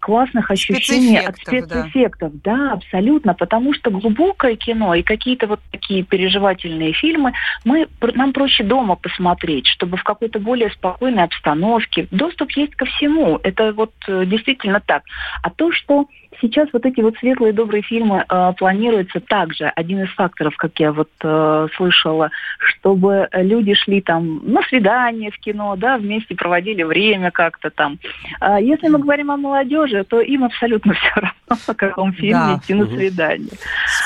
классных 0.00 0.50
ощущений 0.50 1.18
от 1.18 1.36
спецэффектов. 1.38 2.32
Да. 2.42 2.55
Да, 2.56 2.72
абсолютно, 2.72 3.34
потому 3.34 3.74
что 3.74 3.90
глубокое 3.90 4.56
кино 4.56 4.94
и 4.94 5.02
какие-то 5.02 5.46
вот 5.46 5.60
такие 5.70 6.02
переживательные 6.02 6.92
фильмы 6.92 7.32
мы, 7.64 7.88
нам 8.14 8.32
проще 8.32 8.64
дома 8.64 8.96
посмотреть, 8.96 9.66
чтобы 9.66 9.96
в 9.96 10.02
какой-то 10.02 10.38
более 10.38 10.70
спокойной 10.70 11.24
обстановке. 11.24 12.08
Доступ 12.10 12.50
есть 12.52 12.74
ко 12.74 12.86
всему, 12.86 13.38
это 13.42 13.72
вот 13.72 13.92
э, 14.08 14.24
действительно 14.26 14.80
так. 14.80 15.02
А 15.42 15.50
то, 15.50 15.72
что 15.72 16.06
сейчас 16.40 16.68
вот 16.72 16.84
эти 16.84 17.00
вот 17.00 17.16
светлые 17.18 17.52
добрые 17.52 17.82
фильмы 17.82 18.24
э, 18.28 18.52
планируются 18.58 19.20
также. 19.20 19.66
Один 19.74 20.02
из 20.02 20.10
факторов, 20.10 20.56
как 20.56 20.78
я 20.78 20.92
вот 20.92 21.10
э, 21.22 21.68
слышала, 21.76 22.30
чтобы 22.58 23.28
люди 23.32 23.74
шли 23.74 24.00
там 24.00 24.40
на 24.44 24.62
свидание 24.62 25.30
в 25.30 25.38
кино, 25.38 25.76
да, 25.76 25.98
вместе 25.98 26.34
проводили 26.34 26.82
время 26.82 27.30
как-то 27.30 27.70
там. 27.70 27.98
А 28.40 28.60
если 28.60 28.88
мы 28.88 28.98
говорим 28.98 29.30
о 29.30 29.36
молодежи, 29.36 30.04
то 30.04 30.20
им 30.20 30.44
абсолютно 30.44 30.94
все 30.94 31.12
равно, 31.14 31.62
о 31.66 31.74
каком 31.74 32.12
фильме 32.12 32.32
да. 32.32 32.60
идти 32.62 32.74
на 32.74 32.86
свидание. 32.86 33.52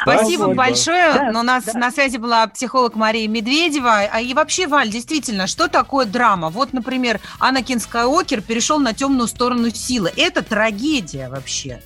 Спасибо 0.02 0.44
вот. 0.44 0.56
большое. 0.56 1.12
Да, 1.14 1.32
Но 1.32 1.40
у 1.40 1.44
нас 1.44 1.64
да. 1.64 1.78
на 1.78 1.90
связи 1.90 2.18
была 2.18 2.46
психолог 2.46 2.94
Мария 2.96 3.28
Медведева. 3.28 4.08
А 4.12 4.20
и 4.20 4.34
вообще, 4.34 4.66
Валь, 4.66 4.88
действительно, 4.88 5.46
что 5.46 5.68
такое 5.68 6.06
драма? 6.06 6.50
Вот, 6.50 6.72
например, 6.72 7.20
Анакин 7.38 7.80
Скайуокер 7.80 8.40
перешел 8.40 8.78
на 8.78 8.92
темную 8.92 9.28
сторону 9.28 9.70
силы. 9.70 10.10
Это 10.16 10.42
трагедия 10.44 11.28
вообще. 11.28 11.80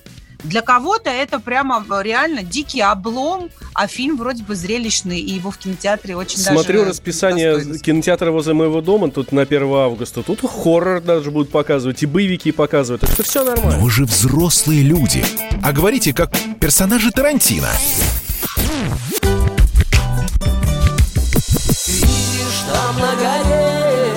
Для 0.45 0.61
кого-то 0.61 1.09
это 1.09 1.39
прямо 1.39 1.83
реально 2.01 2.43
дикий 2.43 2.81
облом, 2.81 3.49
а 3.73 3.87
фильм 3.87 4.15
вроде 4.15 4.43
бы 4.43 4.55
зрелищный, 4.55 5.19
и 5.19 5.33
его 5.33 5.49
в 5.49 5.57
кинотеатре 5.57 6.15
очень 6.15 6.37
Смотрю 6.37 6.79
даже 6.79 6.91
расписание 6.91 7.79
кинотеатра 7.79 8.31
возле 8.31 8.53
моего 8.53 8.81
дома, 8.81 9.09
тут 9.09 9.31
на 9.31 9.41
1 9.41 9.63
августа, 9.73 10.21
тут 10.21 10.41
хоррор 10.41 11.01
даже 11.01 11.31
будут 11.31 11.49
показывать, 11.49 12.03
и 12.03 12.05
боевики 12.05 12.51
показывают, 12.51 13.03
это 13.03 13.23
все 13.23 13.43
нормально. 13.43 13.77
Но 13.77 13.83
вы 13.83 13.89
же 13.89 14.05
взрослые 14.05 14.83
люди, 14.83 15.25
а 15.63 15.71
говорите 15.73 16.13
как 16.13 16.31
персонажи 16.59 17.11
Тарантино. 17.11 17.69
Видишь, 21.87 22.61
там 22.71 22.99
на 22.99 23.15
горе 23.15 24.13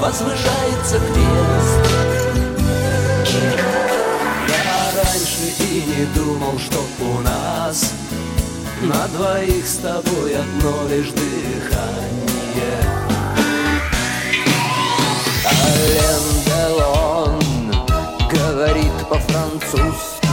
возвышается 0.00 0.98
крест, 0.98 1.85
и 5.76 5.80
не 5.80 6.06
думал, 6.14 6.58
что 6.58 6.82
у 7.00 7.20
нас 7.20 7.92
На 8.80 9.06
двоих 9.08 9.66
с 9.66 9.76
тобой 9.76 10.34
одно 10.34 10.88
лишь 10.88 11.10
дыхание 11.10 12.80
Ален 15.44 16.22
Делон 16.46 17.40
говорит 18.30 18.92
по-французски 19.10 20.26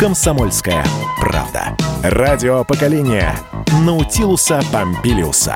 Комсомольская 0.00 0.84
правда. 1.20 1.76
Радио 2.02 2.64
поколения 2.64 3.36
Наутилуса 3.84 4.62
Помпилиуса. 4.72 5.54